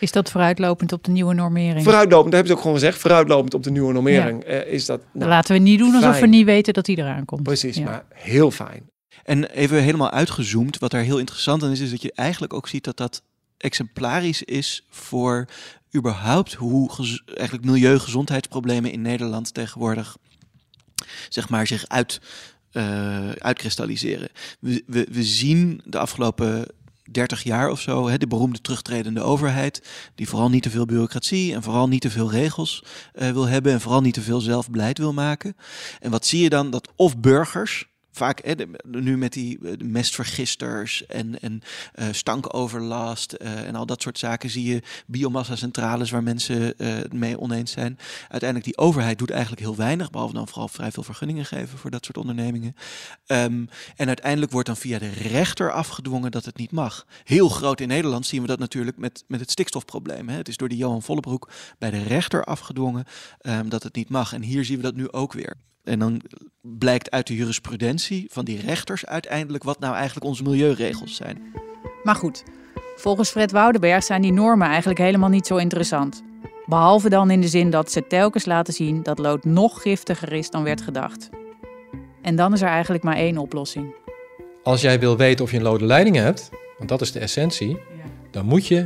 Is 0.00 0.12
dat 0.12 0.30
vooruitlopend 0.30 0.92
op 0.92 1.04
de 1.04 1.10
nieuwe 1.10 1.34
normering? 1.34 1.82
Vooruitlopend, 1.84 2.32
dat 2.32 2.34
hebben 2.34 2.46
ze 2.50 2.56
ook 2.56 2.60
gewoon 2.60 2.76
gezegd. 2.76 2.98
Vooruitlopend 2.98 3.54
op 3.54 3.62
de 3.62 3.70
nieuwe 3.70 3.92
normering 3.92 4.44
ja. 4.46 4.64
uh, 4.64 4.72
is 4.72 4.86
dat. 4.86 5.00
Nou, 5.12 5.28
Laten 5.28 5.52
we 5.54 5.60
niet 5.60 5.78
doen 5.78 5.94
alsof 5.94 6.10
fijn. 6.10 6.20
we 6.20 6.36
niet 6.36 6.44
weten 6.44 6.74
dat 6.74 6.84
die 6.84 6.98
eraan 6.98 7.24
komt. 7.24 7.42
Precies, 7.42 7.76
ja. 7.76 7.84
maar 7.84 8.04
heel 8.14 8.50
fijn. 8.50 8.90
En 9.24 9.44
even 9.44 9.82
helemaal 9.82 10.10
uitgezoomd, 10.10 10.78
wat 10.78 10.90
daar 10.90 11.02
heel 11.02 11.18
interessant 11.18 11.62
aan 11.62 11.70
is, 11.70 11.80
is 11.80 11.90
dat 11.90 12.02
je 12.02 12.12
eigenlijk 12.14 12.52
ook 12.52 12.68
ziet 12.68 12.84
dat 12.84 12.96
dat 12.96 13.22
exemplarisch 13.56 14.42
is 14.42 14.86
voor 14.90 15.44
überhaupt 15.96 16.54
hoe 16.54 16.90
eigenlijk 17.34 17.64
milieugezondheidsproblemen 17.64 18.92
in 18.92 19.02
Nederland 19.02 19.54
tegenwoordig 19.54 20.16
zeg 21.28 21.48
maar 21.48 21.66
zich 21.66 21.88
uit, 21.88 22.20
uh, 22.72 23.30
uitkristalliseren. 23.30 24.28
We, 24.60 24.82
we, 24.86 25.06
we 25.10 25.22
zien 25.22 25.80
de 25.84 25.98
afgelopen 25.98 26.66
30 27.10 27.42
jaar 27.42 27.70
of 27.70 27.80
zo, 27.80 28.08
hè, 28.08 28.18
de 28.18 28.26
beroemde 28.26 28.60
terugtredende 28.60 29.20
overheid, 29.20 29.82
die 30.14 30.28
vooral 30.28 30.48
niet 30.48 30.62
te 30.62 30.70
veel 30.70 30.86
bureaucratie 30.86 31.54
en 31.54 31.62
vooral 31.62 31.88
niet 31.88 32.00
te 32.00 32.10
veel 32.10 32.30
regels 32.30 32.84
uh, 33.14 33.30
wil 33.30 33.46
hebben 33.46 33.72
en 33.72 33.80
vooral 33.80 34.00
niet 34.00 34.14
te 34.14 34.22
veel 34.22 34.40
zelf 34.40 34.70
beleid 34.70 34.98
wil 34.98 35.12
maken. 35.12 35.56
En 36.00 36.10
wat 36.10 36.26
zie 36.26 36.42
je 36.42 36.48
dan? 36.48 36.70
Dat 36.70 36.92
of 36.96 37.18
burgers, 37.18 37.86
vaak 38.18 38.56
nu 38.82 39.18
met 39.18 39.32
die 39.32 39.58
eh, 39.62 39.72
mestvergisters 39.84 41.06
en, 41.06 41.40
en 41.40 41.62
uh, 41.94 42.06
stankoverlast 42.10 43.34
uh, 43.38 43.66
en 43.66 43.74
al 43.74 43.86
dat 43.86 44.02
soort 44.02 44.18
zaken 44.18 44.50
zie 44.50 44.64
je 44.64 44.82
biomassa-centrales 45.06 46.10
waar 46.10 46.22
mensen 46.22 46.74
uh, 46.76 46.94
mee 47.12 47.40
oneens 47.40 47.72
zijn. 47.72 47.98
Uiteindelijk 48.20 48.64
die 48.64 48.78
overheid 48.78 49.18
doet 49.18 49.30
eigenlijk 49.30 49.60
heel 49.60 49.76
weinig, 49.76 50.10
behalve 50.10 50.34
dan 50.34 50.48
vooral 50.48 50.68
vrij 50.68 50.90
veel 50.90 51.02
vergunningen 51.02 51.44
geven 51.44 51.78
voor 51.78 51.90
dat 51.90 52.04
soort 52.04 52.16
ondernemingen. 52.16 52.74
Um, 53.26 53.68
en 53.96 54.06
uiteindelijk 54.06 54.52
wordt 54.52 54.66
dan 54.66 54.76
via 54.76 54.98
de 54.98 55.10
rechter 55.10 55.72
afgedwongen 55.72 56.30
dat 56.30 56.44
het 56.44 56.56
niet 56.56 56.70
mag. 56.70 57.06
Heel 57.24 57.48
groot 57.48 57.80
in 57.80 57.88
Nederland 57.88 58.26
zien 58.26 58.40
we 58.40 58.46
dat 58.46 58.58
natuurlijk 58.58 58.96
met, 58.96 59.24
met 59.28 59.40
het 59.40 59.50
stikstofprobleem. 59.50 60.28
Hè. 60.28 60.36
Het 60.36 60.48
is 60.48 60.56
door 60.56 60.68
die 60.68 60.78
Johan 60.78 61.02
Vollebroek 61.02 61.50
bij 61.78 61.90
de 61.90 62.02
rechter 62.02 62.44
afgedwongen 62.44 63.04
um, 63.42 63.68
dat 63.68 63.82
het 63.82 63.94
niet 63.94 64.08
mag. 64.08 64.32
En 64.32 64.42
hier 64.42 64.64
zien 64.64 64.76
we 64.76 64.82
dat 64.82 64.94
nu 64.94 65.10
ook 65.10 65.32
weer. 65.32 65.56
En 65.84 65.98
dan 65.98 66.20
blijkt 66.60 67.10
uit 67.10 67.26
de 67.26 67.34
jurisprudentie 67.34 68.26
van 68.30 68.44
die 68.44 68.60
rechters 68.60 69.06
uiteindelijk 69.06 69.64
wat 69.64 69.78
nou 69.78 69.94
eigenlijk 69.94 70.26
onze 70.26 70.42
milieuregels 70.42 71.14
zijn. 71.14 71.42
Maar 72.02 72.14
goed, 72.14 72.42
volgens 72.96 73.30
Fred 73.30 73.50
Woudenberg 73.50 74.04
zijn 74.04 74.22
die 74.22 74.32
normen 74.32 74.68
eigenlijk 74.68 74.98
helemaal 74.98 75.28
niet 75.28 75.46
zo 75.46 75.56
interessant. 75.56 76.22
Behalve 76.66 77.08
dan 77.08 77.30
in 77.30 77.40
de 77.40 77.48
zin 77.48 77.70
dat 77.70 77.92
ze 77.92 78.06
telkens 78.06 78.44
laten 78.44 78.74
zien 78.74 79.02
dat 79.02 79.18
lood 79.18 79.44
nog 79.44 79.82
giftiger 79.82 80.32
is 80.32 80.50
dan 80.50 80.62
werd 80.62 80.80
gedacht. 80.80 81.28
En 82.22 82.36
dan 82.36 82.52
is 82.52 82.60
er 82.60 82.68
eigenlijk 82.68 83.02
maar 83.02 83.16
één 83.16 83.38
oplossing. 83.38 83.94
Als 84.62 84.80
jij 84.80 85.00
wil 85.00 85.16
weten 85.16 85.44
of 85.44 85.50
je 85.50 85.56
een 85.56 85.62
lode 85.62 85.84
leiding 85.84 86.16
hebt, 86.16 86.50
want 86.78 86.88
dat 86.88 87.00
is 87.00 87.12
de 87.12 87.18
essentie, 87.18 87.70
ja. 87.70 87.78
dan 88.30 88.44
moet 88.44 88.66
je 88.66 88.84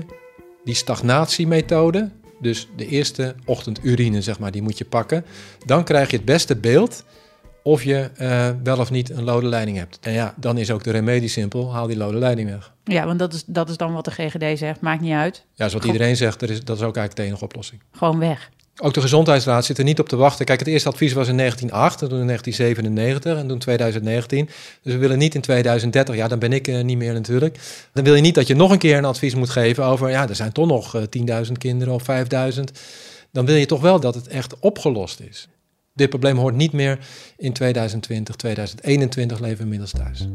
die 0.64 0.74
stagnatiemethode, 0.74 2.10
Dus 2.42 2.68
de 2.76 2.86
eerste 2.86 3.34
ochtendurine, 3.44 4.22
zeg 4.22 4.38
maar, 4.38 4.50
die 4.50 4.62
moet 4.62 4.78
je 4.78 4.84
pakken. 4.84 5.24
Dan 5.66 5.84
krijg 5.84 6.10
je 6.10 6.16
het 6.16 6.24
beste 6.24 6.56
beeld 6.56 7.04
of 7.62 7.82
je 7.84 8.10
uh, 8.20 8.48
wel 8.62 8.78
of 8.78 8.90
niet 8.90 9.10
een 9.10 9.24
lode 9.24 9.46
leiding 9.46 9.76
hebt. 9.76 9.98
En 10.00 10.12
ja, 10.12 10.34
dan 10.36 10.58
is 10.58 10.70
ook 10.70 10.84
de 10.84 10.90
remedie 10.90 11.28
simpel, 11.28 11.72
haal 11.72 11.86
die 11.86 11.96
lode 11.96 12.18
leiding 12.18 12.50
weg. 12.50 12.72
Ja, 12.84 13.06
want 13.06 13.18
dat 13.18 13.32
is, 13.32 13.44
dat 13.46 13.68
is 13.68 13.76
dan 13.76 13.92
wat 13.92 14.04
de 14.04 14.10
GGD 14.10 14.58
zegt, 14.58 14.80
maakt 14.80 15.00
niet 15.00 15.12
uit. 15.12 15.44
Ja, 15.54 15.68
zoals 15.68 15.84
iedereen 15.84 16.16
zegt, 16.16 16.42
er 16.42 16.50
is, 16.50 16.64
dat 16.64 16.76
is 16.76 16.82
ook 16.82 16.96
eigenlijk 16.96 17.16
de 17.16 17.22
enige 17.22 17.44
oplossing. 17.44 17.80
Gewoon 17.92 18.18
weg. 18.18 18.50
Ook 18.80 18.94
de 18.94 19.00
Gezondheidsraad 19.00 19.64
zit 19.64 19.78
er 19.78 19.84
niet 19.84 20.00
op 20.00 20.08
te 20.08 20.16
wachten. 20.16 20.44
Kijk, 20.44 20.58
het 20.58 20.68
eerste 20.68 20.88
advies 20.88 21.12
was 21.12 21.28
in 21.28 21.36
1908, 21.36 21.98
toen 21.98 22.20
in 22.20 22.26
1997 22.26 23.38
en 23.38 23.48
toen 23.48 23.58
2019. 23.58 24.48
Dus 24.82 24.92
we 24.92 24.98
willen 24.98 25.18
niet 25.18 25.34
in 25.34 25.40
2030, 25.40 26.14
ja, 26.14 26.28
dan 26.28 26.38
ben 26.38 26.52
ik 26.52 26.68
uh, 26.68 26.80
niet 26.80 26.98
meer 26.98 27.12
natuurlijk. 27.12 27.58
Dan 27.92 28.04
wil 28.04 28.14
je 28.14 28.20
niet 28.20 28.34
dat 28.34 28.46
je 28.46 28.54
nog 28.54 28.70
een 28.70 28.78
keer 28.78 28.96
een 28.96 29.04
advies 29.04 29.34
moet 29.34 29.50
geven 29.50 29.84
over, 29.84 30.10
ja, 30.10 30.28
er 30.28 30.34
zijn 30.34 30.52
toch 30.52 30.66
nog 30.66 30.96
uh, 30.96 31.02
10.000 31.46 31.52
kinderen 31.58 31.94
of 31.94 32.02
5.000. 32.54 32.60
Dan 33.32 33.46
wil 33.46 33.56
je 33.56 33.66
toch 33.66 33.80
wel 33.80 34.00
dat 34.00 34.14
het 34.14 34.28
echt 34.28 34.58
opgelost 34.58 35.20
is. 35.20 35.48
Dit 35.94 36.08
probleem 36.08 36.36
hoort 36.36 36.54
niet 36.54 36.72
meer 36.72 36.98
in 37.36 37.52
2020, 37.52 38.36
2021 38.36 39.40
leven 39.40 39.56
we 39.56 39.62
inmiddels 39.62 39.90
thuis. 39.90 40.28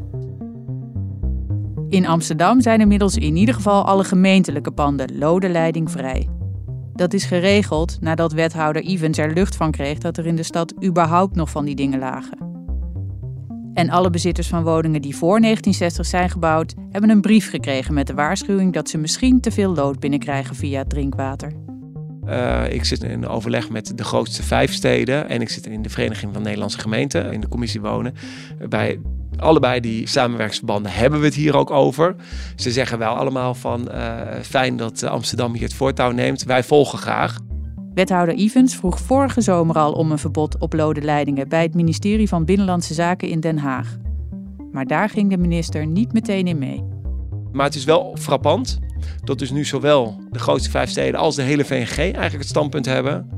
In 1.88 2.06
Amsterdam 2.06 2.60
zijn 2.60 2.80
inmiddels 2.80 3.16
in 3.16 3.36
ieder 3.36 3.54
geval 3.54 3.84
alle 3.84 4.04
gemeentelijke 4.04 4.70
panden 4.70 5.18
lode 5.18 5.48
leiding 5.48 5.90
vrij. 5.90 6.37
Dat 6.98 7.12
is 7.12 7.24
geregeld 7.24 7.98
nadat 8.00 8.32
wethouder 8.32 8.82
Evans 8.82 9.18
er 9.18 9.32
lucht 9.32 9.56
van 9.56 9.70
kreeg 9.70 9.98
dat 9.98 10.16
er 10.16 10.26
in 10.26 10.36
de 10.36 10.42
stad 10.42 10.74
überhaupt 10.84 11.34
nog 11.34 11.50
van 11.50 11.64
die 11.64 11.74
dingen 11.74 11.98
lagen. 11.98 12.38
En 13.74 13.90
alle 13.90 14.10
bezitters 14.10 14.48
van 14.48 14.62
woningen 14.62 15.02
die 15.02 15.16
voor 15.16 15.40
1960 15.40 16.06
zijn 16.06 16.30
gebouwd, 16.30 16.74
hebben 16.90 17.10
een 17.10 17.20
brief 17.20 17.50
gekregen 17.50 17.94
met 17.94 18.06
de 18.06 18.14
waarschuwing 18.14 18.72
dat 18.72 18.88
ze 18.88 18.98
misschien 18.98 19.40
te 19.40 19.50
veel 19.50 19.74
lood 19.74 19.98
binnenkrijgen 19.98 20.56
via 20.56 20.84
drinkwater. 20.84 21.52
Uh, 22.24 22.72
ik 22.72 22.84
zit 22.84 23.02
in 23.02 23.26
overleg 23.26 23.70
met 23.70 23.92
de 23.98 24.04
grootste 24.04 24.42
vijf 24.42 24.72
steden 24.72 25.28
en 25.28 25.40
ik 25.40 25.48
zit 25.48 25.66
in 25.66 25.82
de 25.82 25.88
Vereniging 25.88 26.32
van 26.32 26.42
Nederlandse 26.42 26.78
Gemeenten 26.78 27.32
in 27.32 27.40
de 27.40 27.48
commissie 27.48 27.80
wonen. 27.80 28.14
Bij 28.68 29.00
allebei 29.40 29.80
die 29.80 30.08
samenwerksverbanden 30.08 30.92
hebben 30.92 31.20
we 31.20 31.26
het 31.26 31.34
hier 31.34 31.56
ook 31.56 31.70
over. 31.70 32.14
Ze 32.56 32.70
zeggen 32.70 32.98
wel 32.98 33.14
allemaal 33.14 33.54
van 33.54 33.88
uh, 33.90 34.20
fijn 34.42 34.76
dat 34.76 35.02
Amsterdam 35.02 35.52
hier 35.52 35.62
het 35.62 35.74
voortouw 35.74 36.10
neemt. 36.10 36.42
Wij 36.42 36.62
volgen 36.62 36.98
graag. 36.98 37.38
Wethouder 37.94 38.34
Evans 38.34 38.76
vroeg 38.76 39.00
vorige 39.00 39.40
zomer 39.40 39.76
al 39.76 39.92
om 39.92 40.10
een 40.10 40.18
verbod 40.18 40.58
op 40.58 40.72
lode 40.72 41.00
leidingen 41.00 41.48
bij 41.48 41.62
het 41.62 41.74
ministerie 41.74 42.28
van 42.28 42.44
Binnenlandse 42.44 42.94
Zaken 42.94 43.28
in 43.28 43.40
Den 43.40 43.58
Haag. 43.58 43.96
Maar 44.72 44.86
daar 44.86 45.08
ging 45.08 45.30
de 45.30 45.38
minister 45.38 45.86
niet 45.86 46.12
meteen 46.12 46.46
in 46.46 46.58
mee. 46.58 46.84
Maar 47.52 47.64
het 47.64 47.74
is 47.74 47.84
wel 47.84 48.16
frappant 48.18 48.78
dat 49.24 49.38
dus 49.38 49.50
nu 49.50 49.64
zowel 49.64 50.20
de 50.30 50.38
grootste 50.38 50.70
vijf 50.70 50.90
steden 50.90 51.20
als 51.20 51.36
de 51.36 51.42
hele 51.42 51.64
VNG 51.64 51.98
eigenlijk 51.98 52.32
het 52.32 52.48
standpunt 52.48 52.86
hebben. 52.86 53.28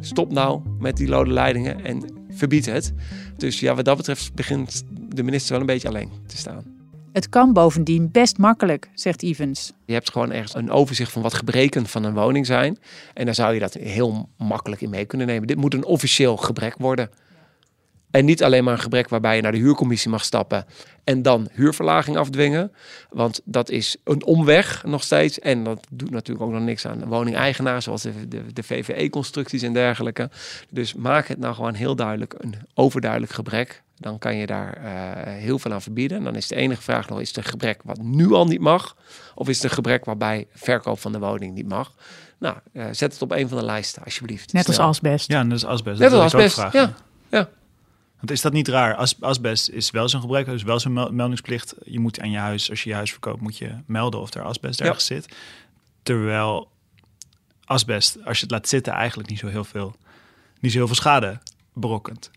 Stop 0.00 0.32
nou 0.32 0.62
met 0.78 0.96
die 0.96 1.08
lode 1.08 1.32
leidingen 1.32 1.84
en 1.84 2.02
verbied 2.30 2.66
het. 2.66 2.92
Dus 3.36 3.60
ja, 3.60 3.74
wat 3.74 3.84
dat 3.84 3.96
betreft 3.96 4.34
begint 4.34 4.84
de 5.08 5.22
minister 5.22 5.52
wel 5.52 5.60
een 5.60 5.66
beetje 5.66 5.88
alleen 5.88 6.10
te 6.26 6.36
staan. 6.36 6.76
Het 7.12 7.28
kan 7.28 7.52
bovendien 7.52 8.10
best 8.10 8.38
makkelijk, 8.38 8.90
zegt 8.94 9.22
Evans. 9.22 9.72
Je 9.84 9.92
hebt 9.92 10.10
gewoon 10.10 10.32
ergens 10.32 10.54
een 10.54 10.70
overzicht 10.70 11.12
van 11.12 11.22
wat 11.22 11.34
gebreken 11.34 11.86
van 11.86 12.04
een 12.04 12.14
woning 12.14 12.46
zijn. 12.46 12.78
En 13.14 13.24
dan 13.24 13.34
zou 13.34 13.54
je 13.54 13.60
dat 13.60 13.74
heel 13.74 14.28
makkelijk 14.36 14.80
in 14.80 14.90
mee 14.90 15.04
kunnen 15.04 15.26
nemen. 15.26 15.46
Dit 15.46 15.56
moet 15.56 15.74
een 15.74 15.84
officieel 15.84 16.36
gebrek 16.36 16.74
worden. 16.78 17.10
En 18.10 18.24
niet 18.24 18.42
alleen 18.42 18.64
maar 18.64 18.72
een 18.72 18.80
gebrek 18.80 19.08
waarbij 19.08 19.36
je 19.36 19.42
naar 19.42 19.52
de 19.52 19.58
huurcommissie 19.58 20.10
mag 20.10 20.24
stappen 20.24 20.66
en 21.08 21.22
dan 21.22 21.48
huurverlaging 21.52 22.16
afdwingen. 22.16 22.72
Want 23.10 23.40
dat 23.44 23.70
is 23.70 23.96
een 24.04 24.24
omweg 24.24 24.84
nog 24.84 25.02
steeds. 25.02 25.38
En 25.38 25.64
dat 25.64 25.86
doet 25.90 26.10
natuurlijk 26.10 26.46
ook 26.46 26.52
nog 26.52 26.62
niks 26.62 26.86
aan 26.86 27.04
woningeigenaar, 27.04 27.82
zoals 27.82 28.02
de, 28.02 28.28
de, 28.28 28.52
de 28.52 28.62
VVE-constructies 28.62 29.62
en 29.62 29.72
dergelijke. 29.72 30.30
Dus 30.70 30.94
maak 30.94 31.26
het 31.26 31.38
nou 31.38 31.54
gewoon 31.54 31.74
heel 31.74 31.96
duidelijk 31.96 32.34
een 32.38 32.54
overduidelijk 32.74 33.32
gebrek. 33.32 33.82
Dan 33.96 34.18
kan 34.18 34.36
je 34.36 34.46
daar 34.46 34.78
uh, 34.84 34.90
heel 35.32 35.58
veel 35.58 35.72
aan 35.72 35.82
verbieden. 35.82 36.18
En 36.18 36.24
dan 36.24 36.34
is 36.34 36.48
de 36.48 36.54
enige 36.54 36.82
vraag 36.82 37.08
nog: 37.08 37.20
is 37.20 37.28
het 37.28 37.36
een 37.36 37.44
gebrek 37.44 37.80
wat 37.84 38.02
nu 38.02 38.32
al 38.32 38.46
niet 38.46 38.60
mag? 38.60 38.96
Of 39.34 39.48
is 39.48 39.56
het 39.56 39.64
een 39.64 39.70
gebrek 39.70 40.04
waarbij 40.04 40.46
verkoop 40.52 41.00
van 41.00 41.12
de 41.12 41.18
woning 41.18 41.54
niet 41.54 41.68
mag? 41.68 41.92
Nou, 42.38 42.56
uh, 42.72 42.84
zet 42.92 43.12
het 43.12 43.22
op 43.22 43.32
een 43.32 43.48
van 43.48 43.58
de 43.58 43.64
lijsten, 43.64 44.04
alsjeblieft. 44.04 44.52
Net 44.52 44.66
als 44.66 44.78
asbest. 44.78 45.28
Ja, 45.30 45.42
net 45.42 45.52
als 45.52 45.64
asbest. 45.64 46.00
Net 46.00 46.12
als 46.12 46.34
asbest. 46.34 46.72
Ja, 46.72 46.94
ja. 47.28 47.48
Want 48.18 48.30
is 48.30 48.40
dat 48.40 48.52
niet 48.52 48.68
raar? 48.68 48.94
As, 48.94 49.20
asbest 49.20 49.68
is 49.68 49.90
wel 49.90 50.08
zo'n 50.08 50.20
gebrek, 50.20 50.46
is 50.46 50.62
wel 50.62 50.80
zo'n 50.80 51.16
meldingsplicht. 51.16 51.74
Je 51.84 52.00
moet 52.00 52.20
aan 52.20 52.30
je 52.30 52.38
huis, 52.38 52.70
als 52.70 52.82
je 52.82 52.88
je 52.88 52.94
huis 52.94 53.10
verkoopt, 53.10 53.40
moet 53.40 53.58
je 53.58 53.74
melden 53.86 54.20
of 54.20 54.34
er 54.34 54.42
asbest 54.42 54.80
ergens 54.80 55.06
zit. 55.06 55.36
Terwijl 56.02 56.70
asbest, 57.64 58.24
als 58.24 58.36
je 58.36 58.42
het 58.42 58.52
laat 58.52 58.68
zitten, 58.68 58.92
eigenlijk 58.92 59.28
niet 59.28 59.38
zo 59.38 59.46
heel 59.46 59.64
veel, 59.64 59.96
niet 60.60 60.72
zo 60.72 60.78
heel 60.78 60.86
veel 60.86 60.96
schade 60.96 61.40
berokkent 61.72 62.30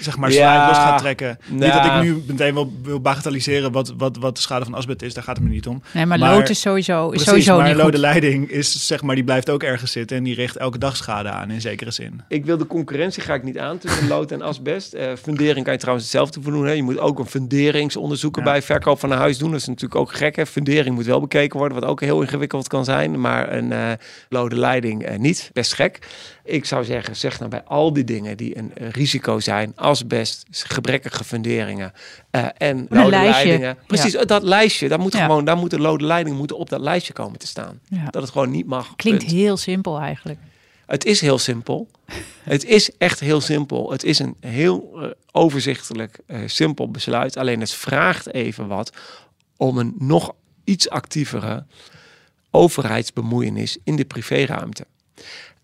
zeg 0.00 0.16
maar 0.16 0.32
ja, 0.32 0.66
los 0.68 0.76
gaat 0.76 0.98
trekken. 0.98 1.38
Niet 1.46 1.72
dat 1.72 1.84
ik 1.84 2.02
nu 2.02 2.22
meteen 2.26 2.54
wil, 2.54 2.72
wil 2.82 3.00
bagatelliseren 3.00 3.72
wat, 3.72 3.94
wat, 3.96 4.16
wat 4.16 4.34
de 4.34 4.40
schade 4.40 4.64
van 4.64 4.74
asbest 4.74 5.02
is. 5.02 5.14
Daar 5.14 5.24
gaat 5.24 5.36
het 5.36 5.44
me 5.44 5.50
niet 5.50 5.66
om. 5.66 5.82
Nee, 5.92 6.06
maar, 6.06 6.18
maar 6.18 6.34
lood 6.34 6.48
is 6.48 6.60
sowieso, 6.60 7.08
precies, 7.08 7.26
sowieso 7.28 7.56
maar 7.56 7.66
niet 7.66 7.76
lode 7.76 7.90
goed. 7.90 8.00
leiding 8.00 8.50
is, 8.50 8.86
zeg 8.86 9.02
maar, 9.02 9.14
die 9.14 9.24
blijft 9.24 9.50
ook 9.50 9.62
ergens 9.62 9.92
zitten. 9.92 10.16
En 10.16 10.22
die 10.22 10.34
richt 10.34 10.56
elke 10.56 10.78
dag 10.78 10.96
schade 10.96 11.28
aan, 11.30 11.50
in 11.50 11.60
zekere 11.60 11.90
zin. 11.90 12.20
Ik 12.28 12.44
wil 12.44 12.56
de 12.56 12.66
concurrentie 12.66 13.22
ga 13.22 13.34
ik 13.34 13.42
niet 13.42 13.58
aan 13.58 13.78
tussen 13.78 14.08
lood 14.08 14.32
en 14.32 14.42
asbest. 14.42 14.94
Uh, 14.94 15.12
fundering 15.22 15.64
kan 15.64 15.72
je 15.72 15.78
trouwens 15.78 16.06
hetzelfde 16.06 16.42
voor 16.42 16.52
doen. 16.52 16.66
Hè. 16.66 16.72
Je 16.72 16.82
moet 16.82 16.98
ook 16.98 17.18
een 17.18 17.26
funderingsonderzoeken 17.26 18.44
ja. 18.44 18.50
bij 18.50 18.62
verkoop 18.62 19.00
van 19.00 19.10
een 19.10 19.18
huis 19.18 19.38
doen. 19.38 19.50
Dat 19.50 19.60
is 19.60 19.66
natuurlijk 19.66 20.00
ook 20.00 20.12
gek. 20.12 20.36
Hè. 20.36 20.46
Fundering 20.46 20.94
moet 20.94 21.06
wel 21.06 21.20
bekeken 21.20 21.58
worden, 21.58 21.80
wat 21.80 21.88
ook 21.88 22.00
heel 22.00 22.22
ingewikkeld 22.22 22.68
kan 22.68 22.84
zijn. 22.84 23.20
Maar 23.20 23.52
een 23.52 23.70
uh, 23.70 23.90
lode 24.28 24.56
leiding 24.56 25.10
uh, 25.10 25.16
niet. 25.18 25.50
Best 25.52 25.74
gek. 25.74 25.98
Ik 26.44 26.64
zou 26.64 26.84
zeggen, 26.84 27.16
zeg 27.16 27.38
nou 27.38 27.50
bij 27.50 27.62
al 27.62 27.92
die 27.92 28.04
dingen 28.04 28.36
die 28.36 28.58
een 28.58 28.72
risico 28.90 29.40
zijn, 29.40 29.69
asbest, 29.74 30.46
gebrekkige 30.50 31.24
funderingen 31.24 31.92
uh, 32.30 32.46
en 32.56 32.86
lode 32.88 33.10
leidingen. 33.10 33.76
Precies, 33.86 34.12
ja. 34.12 34.24
dat 34.24 34.42
lijstje, 34.42 34.88
daar 34.88 35.00
moet 35.00 35.12
ja. 35.12 35.24
gewoon, 35.24 35.44
daar 35.44 35.56
moeten 35.56 35.80
lode 35.80 36.04
leidingen 36.04 36.38
moeten 36.38 36.58
op 36.58 36.68
dat 36.68 36.80
lijstje 36.80 37.12
komen 37.12 37.38
te 37.38 37.46
staan. 37.46 37.80
Ja. 37.88 38.04
Dat 38.10 38.22
het 38.22 38.30
gewoon 38.30 38.50
niet 38.50 38.66
mag. 38.66 38.96
Klinkt 38.96 39.24
punt. 39.24 39.32
heel 39.32 39.56
simpel 39.56 40.00
eigenlijk. 40.00 40.38
Het 40.86 41.04
is 41.04 41.20
heel 41.20 41.38
simpel. 41.38 41.88
het 42.42 42.64
is 42.64 42.96
echt 42.96 43.20
heel 43.20 43.40
simpel. 43.40 43.90
Het 43.90 44.04
is 44.04 44.18
een 44.18 44.36
heel 44.40 44.90
uh, 44.94 45.10
overzichtelijk, 45.32 46.18
uh, 46.26 46.38
simpel 46.46 46.90
besluit. 46.90 47.36
Alleen 47.36 47.60
het 47.60 47.72
vraagt 47.72 48.32
even 48.32 48.66
wat 48.66 48.92
om 49.56 49.78
een 49.78 49.94
nog 49.98 50.34
iets 50.64 50.88
actievere 50.88 51.66
overheidsbemoeienis 52.50 53.78
in 53.84 53.96
de 53.96 54.04
privéruimte. 54.04 54.86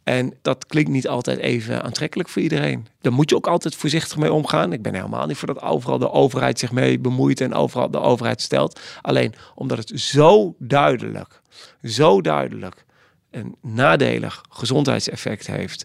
En 0.07 0.35
dat 0.42 0.66
klinkt 0.66 0.90
niet 0.90 1.09
altijd 1.09 1.38
even 1.38 1.83
aantrekkelijk 1.83 2.29
voor 2.29 2.42
iedereen. 2.42 2.87
Daar 3.01 3.12
moet 3.12 3.31
je 3.31 3.37
ook 3.37 3.47
altijd 3.47 3.75
voorzichtig 3.75 4.16
mee 4.16 4.33
omgaan. 4.33 4.73
Ik 4.73 4.83
ben 4.83 4.95
helemaal 4.95 5.27
niet 5.27 5.37
voor 5.37 5.55
dat 5.55 5.62
overal 5.62 5.99
de 5.99 6.11
overheid 6.11 6.59
zich 6.59 6.73
mee 6.73 6.99
bemoeit 6.99 7.40
en 7.40 7.55
overal 7.55 7.90
de 7.90 8.01
overheid 8.01 8.40
stelt. 8.40 8.81
Alleen 9.03 9.35
omdat 9.55 9.79
het 9.79 10.01
zo 10.01 10.55
duidelijk, 10.59 11.40
zo 11.83 12.21
duidelijk 12.21 12.85
een 13.31 13.57
nadelig 13.62 14.45
gezondheidseffect 14.51 15.47
heeft, 15.47 15.85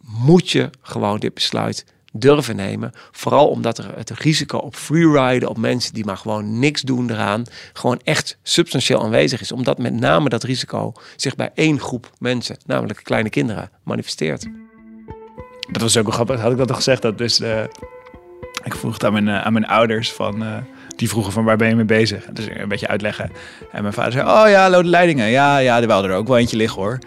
moet 0.00 0.50
je 0.50 0.70
gewoon 0.80 1.18
dit 1.18 1.34
besluit 1.34 1.84
durven 2.12 2.56
nemen. 2.56 2.92
Vooral 3.10 3.48
omdat 3.48 3.78
er 3.78 3.96
het 3.96 4.10
risico 4.10 4.58
op 4.58 4.76
freeriden, 4.76 5.48
op 5.48 5.58
mensen 5.58 5.94
die 5.94 6.04
maar 6.04 6.16
gewoon 6.16 6.58
niks 6.58 6.80
doen 6.80 7.10
eraan, 7.10 7.44
gewoon 7.72 8.00
echt 8.04 8.38
substantieel 8.42 9.02
aanwezig 9.02 9.40
is. 9.40 9.52
Omdat 9.52 9.78
met 9.78 9.94
name 9.94 10.28
dat 10.28 10.42
risico 10.42 10.92
zich 11.16 11.34
bij 11.34 11.50
één 11.54 11.80
groep 11.80 12.10
mensen, 12.18 12.56
namelijk 12.66 13.00
kleine 13.02 13.30
kinderen, 13.30 13.70
manifesteert. 13.82 14.46
Dat 15.70 15.82
was 15.82 15.96
ook 15.96 16.04
wel 16.04 16.14
grappig, 16.14 16.40
had 16.40 16.52
ik 16.52 16.58
dat 16.58 16.70
al 16.70 16.76
gezegd. 16.76 17.02
Dat 17.02 17.18
dus, 17.18 17.40
uh, 17.40 17.62
ik 18.64 18.74
vroeg 18.74 18.92
het 18.92 19.04
aan 19.04 19.12
mijn, 19.12 19.26
uh, 19.26 19.44
aan 19.44 19.52
mijn 19.52 19.66
ouders 19.66 20.12
van... 20.12 20.42
Uh, 20.42 20.56
die 20.96 21.08
vroegen 21.08 21.32
van 21.32 21.44
waar 21.44 21.56
ben 21.56 21.68
je 21.68 21.74
mee 21.74 21.84
bezig? 21.84 22.24
Dus 22.32 22.46
een 22.48 22.68
beetje 22.68 22.88
uitleggen. 22.88 23.30
En 23.72 23.82
mijn 23.82 23.94
vader 23.94 24.12
zei, 24.12 24.28
oh 24.28 24.48
ja, 24.48 24.70
lode 24.70 24.88
leidingen. 24.88 25.28
Ja, 25.28 25.58
ja, 25.58 25.80
er 25.80 25.86
wel 25.86 26.04
er 26.04 26.14
ook 26.14 26.26
wel 26.26 26.38
eentje 26.38 26.56
liggen 26.56 26.82
hoor. 26.82 26.98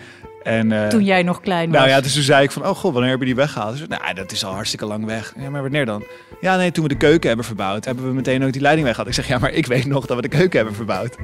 En, 0.45 0.71
uh, 0.71 0.87
toen 0.87 1.03
jij 1.03 1.23
nog 1.23 1.41
klein 1.41 1.69
was. 1.69 1.77
Nou 1.77 1.89
ja, 1.89 2.01
dus 2.01 2.13
toen 2.13 2.23
zei 2.23 2.43
ik 2.43 2.51
van, 2.51 2.67
oh 2.67 2.75
god, 2.75 2.91
wanneer 2.91 3.09
hebben 3.09 3.27
die 3.27 3.35
weggehaald? 3.35 3.77
Dus, 3.77 3.87
nou, 3.87 4.13
dat 4.13 4.31
is 4.31 4.45
al 4.45 4.53
hartstikke 4.53 4.85
lang 4.85 5.05
weg. 5.05 5.33
Ja, 5.37 5.49
maar 5.49 5.61
wanneer 5.61 5.85
dan? 5.85 6.03
Ja, 6.41 6.55
nee, 6.55 6.71
toen 6.71 6.83
we 6.83 6.89
de 6.89 6.97
keuken 6.97 7.27
hebben 7.27 7.45
verbouwd, 7.45 7.85
hebben 7.85 8.07
we 8.07 8.13
meteen 8.13 8.43
ook 8.43 8.51
die 8.51 8.61
leiding 8.61 8.85
weggehaald. 8.85 9.17
Ik 9.17 9.23
zeg, 9.23 9.33
ja, 9.33 9.39
maar 9.39 9.51
ik 9.51 9.65
weet 9.65 9.85
nog 9.85 10.05
dat 10.05 10.15
we 10.15 10.21
de 10.21 10.27
keuken 10.27 10.57
hebben 10.57 10.75
verbouwd. 10.75 11.15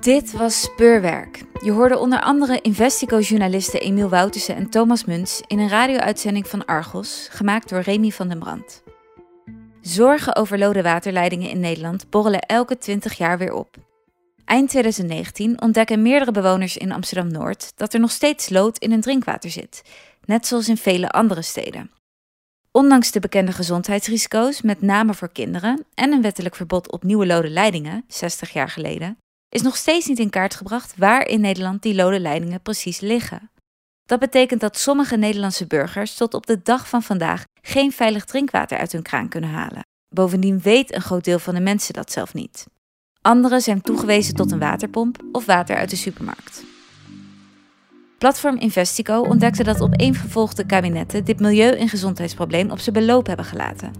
Dit 0.00 0.32
was 0.32 0.60
Speurwerk. 0.60 1.44
Je 1.64 1.72
hoorde 1.72 1.98
onder 1.98 2.20
andere 2.20 2.60
Investico-journalisten 2.62 3.80
Emiel 3.80 4.08
Woutersen 4.08 4.54
en 4.54 4.70
Thomas 4.70 5.04
Muns 5.04 5.42
in 5.46 5.58
een 5.58 5.68
radio-uitzending 5.68 6.48
van 6.48 6.64
Argos, 6.64 7.28
gemaakt 7.30 7.68
door 7.68 7.80
Remy 7.80 8.10
van 8.10 8.28
den 8.28 8.38
Brand. 8.38 8.82
Zorgen 9.80 10.36
over 10.36 10.58
lode 10.58 10.82
waterleidingen 10.82 11.50
in 11.50 11.60
Nederland 11.60 12.10
borrelen 12.10 12.40
elke 12.40 12.78
20 12.78 13.12
jaar 13.12 13.38
weer 13.38 13.52
op. 13.52 13.76
Eind 14.44 14.68
2019 14.68 15.60
ontdekken 15.60 16.02
meerdere 16.02 16.32
bewoners 16.32 16.76
in 16.76 16.92
Amsterdam 16.92 17.32
Noord 17.32 17.72
dat 17.76 17.94
er 17.94 18.00
nog 18.00 18.10
steeds 18.10 18.48
lood 18.48 18.78
in 18.78 18.90
hun 18.90 19.00
drinkwater 19.00 19.50
zit, 19.50 19.82
net 20.24 20.46
zoals 20.46 20.68
in 20.68 20.76
vele 20.76 21.10
andere 21.10 21.42
steden. 21.42 21.90
Ondanks 22.70 23.10
de 23.10 23.20
bekende 23.20 23.52
gezondheidsrisico's, 23.52 24.62
met 24.62 24.82
name 24.82 25.14
voor 25.14 25.32
kinderen, 25.32 25.86
en 25.94 26.12
een 26.12 26.22
wettelijk 26.22 26.54
verbod 26.54 26.92
op 26.92 27.02
nieuwe 27.02 27.26
lode 27.26 27.50
leidingen, 27.50 28.04
60 28.08 28.52
jaar 28.52 28.68
geleden, 28.68 29.18
is 29.54 29.62
nog 29.62 29.76
steeds 29.76 30.06
niet 30.06 30.18
in 30.18 30.30
kaart 30.30 30.54
gebracht 30.54 30.94
waar 30.96 31.26
in 31.26 31.40
Nederland 31.40 31.82
die 31.82 31.94
lode 31.94 32.20
leidingen 32.20 32.62
precies 32.62 33.00
liggen. 33.00 33.50
Dat 34.06 34.18
betekent 34.18 34.60
dat 34.60 34.78
sommige 34.78 35.16
Nederlandse 35.16 35.66
burgers 35.66 36.14
tot 36.14 36.34
op 36.34 36.46
de 36.46 36.62
dag 36.62 36.88
van 36.88 37.02
vandaag 37.02 37.44
geen 37.62 37.92
veilig 37.92 38.24
drinkwater 38.24 38.78
uit 38.78 38.92
hun 38.92 39.02
kraan 39.02 39.28
kunnen 39.28 39.50
halen. 39.50 39.86
Bovendien 40.08 40.60
weet 40.60 40.94
een 40.94 41.00
groot 41.00 41.24
deel 41.24 41.38
van 41.38 41.54
de 41.54 41.60
mensen 41.60 41.94
dat 41.94 42.12
zelf 42.12 42.34
niet. 42.34 42.66
Anderen 43.20 43.60
zijn 43.60 43.80
toegewezen 43.80 44.34
tot 44.34 44.52
een 44.52 44.58
waterpomp 44.58 45.22
of 45.32 45.46
water 45.46 45.76
uit 45.76 45.90
de 45.90 45.96
supermarkt. 45.96 46.64
Platform 48.18 48.56
Investico 48.56 49.20
ontdekte 49.20 49.62
dat 49.62 49.80
op 49.80 49.94
gevolgde 49.96 50.66
kabinetten 50.66 51.24
dit 51.24 51.40
milieu- 51.40 51.76
en 51.76 51.88
gezondheidsprobleem 51.88 52.70
op 52.70 52.78
zijn 52.78 52.94
beloop 52.94 53.26
hebben 53.26 53.44
gelaten. 53.44 53.92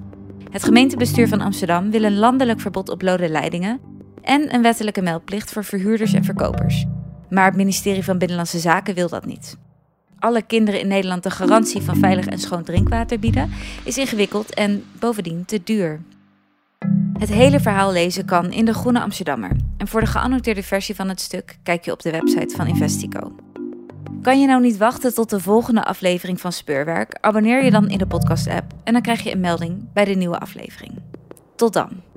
Het 0.50 0.64
gemeentebestuur 0.64 1.28
van 1.28 1.40
Amsterdam 1.40 1.90
wil 1.90 2.02
een 2.02 2.16
landelijk 2.16 2.60
verbod 2.60 2.88
op 2.88 3.02
lode 3.02 3.28
leidingen 3.28 3.93
en 4.24 4.54
een 4.54 4.62
wettelijke 4.62 5.02
meldplicht 5.02 5.52
voor 5.52 5.64
verhuurders 5.64 6.12
en 6.12 6.24
verkopers. 6.24 6.84
Maar 7.30 7.44
het 7.44 7.56
ministerie 7.56 8.04
van 8.04 8.18
Binnenlandse 8.18 8.58
Zaken 8.58 8.94
wil 8.94 9.08
dat 9.08 9.26
niet. 9.26 9.56
Alle 10.18 10.42
kinderen 10.42 10.80
in 10.80 10.88
Nederland 10.88 11.22
de 11.22 11.30
garantie 11.30 11.82
van 11.82 11.96
veilig 11.96 12.26
en 12.26 12.38
schoon 12.38 12.64
drinkwater 12.64 13.18
bieden, 13.18 13.50
is 13.84 13.98
ingewikkeld 13.98 14.54
en 14.54 14.84
bovendien 14.98 15.44
te 15.44 15.60
duur. 15.64 16.00
Het 17.18 17.28
hele 17.28 17.60
verhaal 17.60 17.92
lezen 17.92 18.24
kan 18.24 18.52
in 18.52 18.64
de 18.64 18.74
Groene 18.74 19.00
Amsterdammer. 19.00 19.50
En 19.76 19.88
voor 19.88 20.00
de 20.00 20.06
geannoteerde 20.06 20.62
versie 20.62 20.94
van 20.94 21.08
het 21.08 21.20
stuk 21.20 21.58
kijk 21.62 21.84
je 21.84 21.92
op 21.92 22.02
de 22.02 22.10
website 22.10 22.56
van 22.56 22.66
Investico. 22.66 23.34
Kan 24.22 24.40
je 24.40 24.46
nou 24.46 24.60
niet 24.60 24.76
wachten 24.76 25.14
tot 25.14 25.30
de 25.30 25.40
volgende 25.40 25.84
aflevering 25.84 26.40
van 26.40 26.52
Speurwerk? 26.52 27.18
Abonneer 27.20 27.64
je 27.64 27.70
dan 27.70 27.88
in 27.88 27.98
de 27.98 28.06
podcast-app 28.06 28.72
en 28.84 28.92
dan 28.92 29.02
krijg 29.02 29.22
je 29.22 29.32
een 29.32 29.40
melding 29.40 29.92
bij 29.92 30.04
de 30.04 30.14
nieuwe 30.14 30.38
aflevering. 30.38 30.92
Tot 31.56 31.72
dan. 31.72 32.13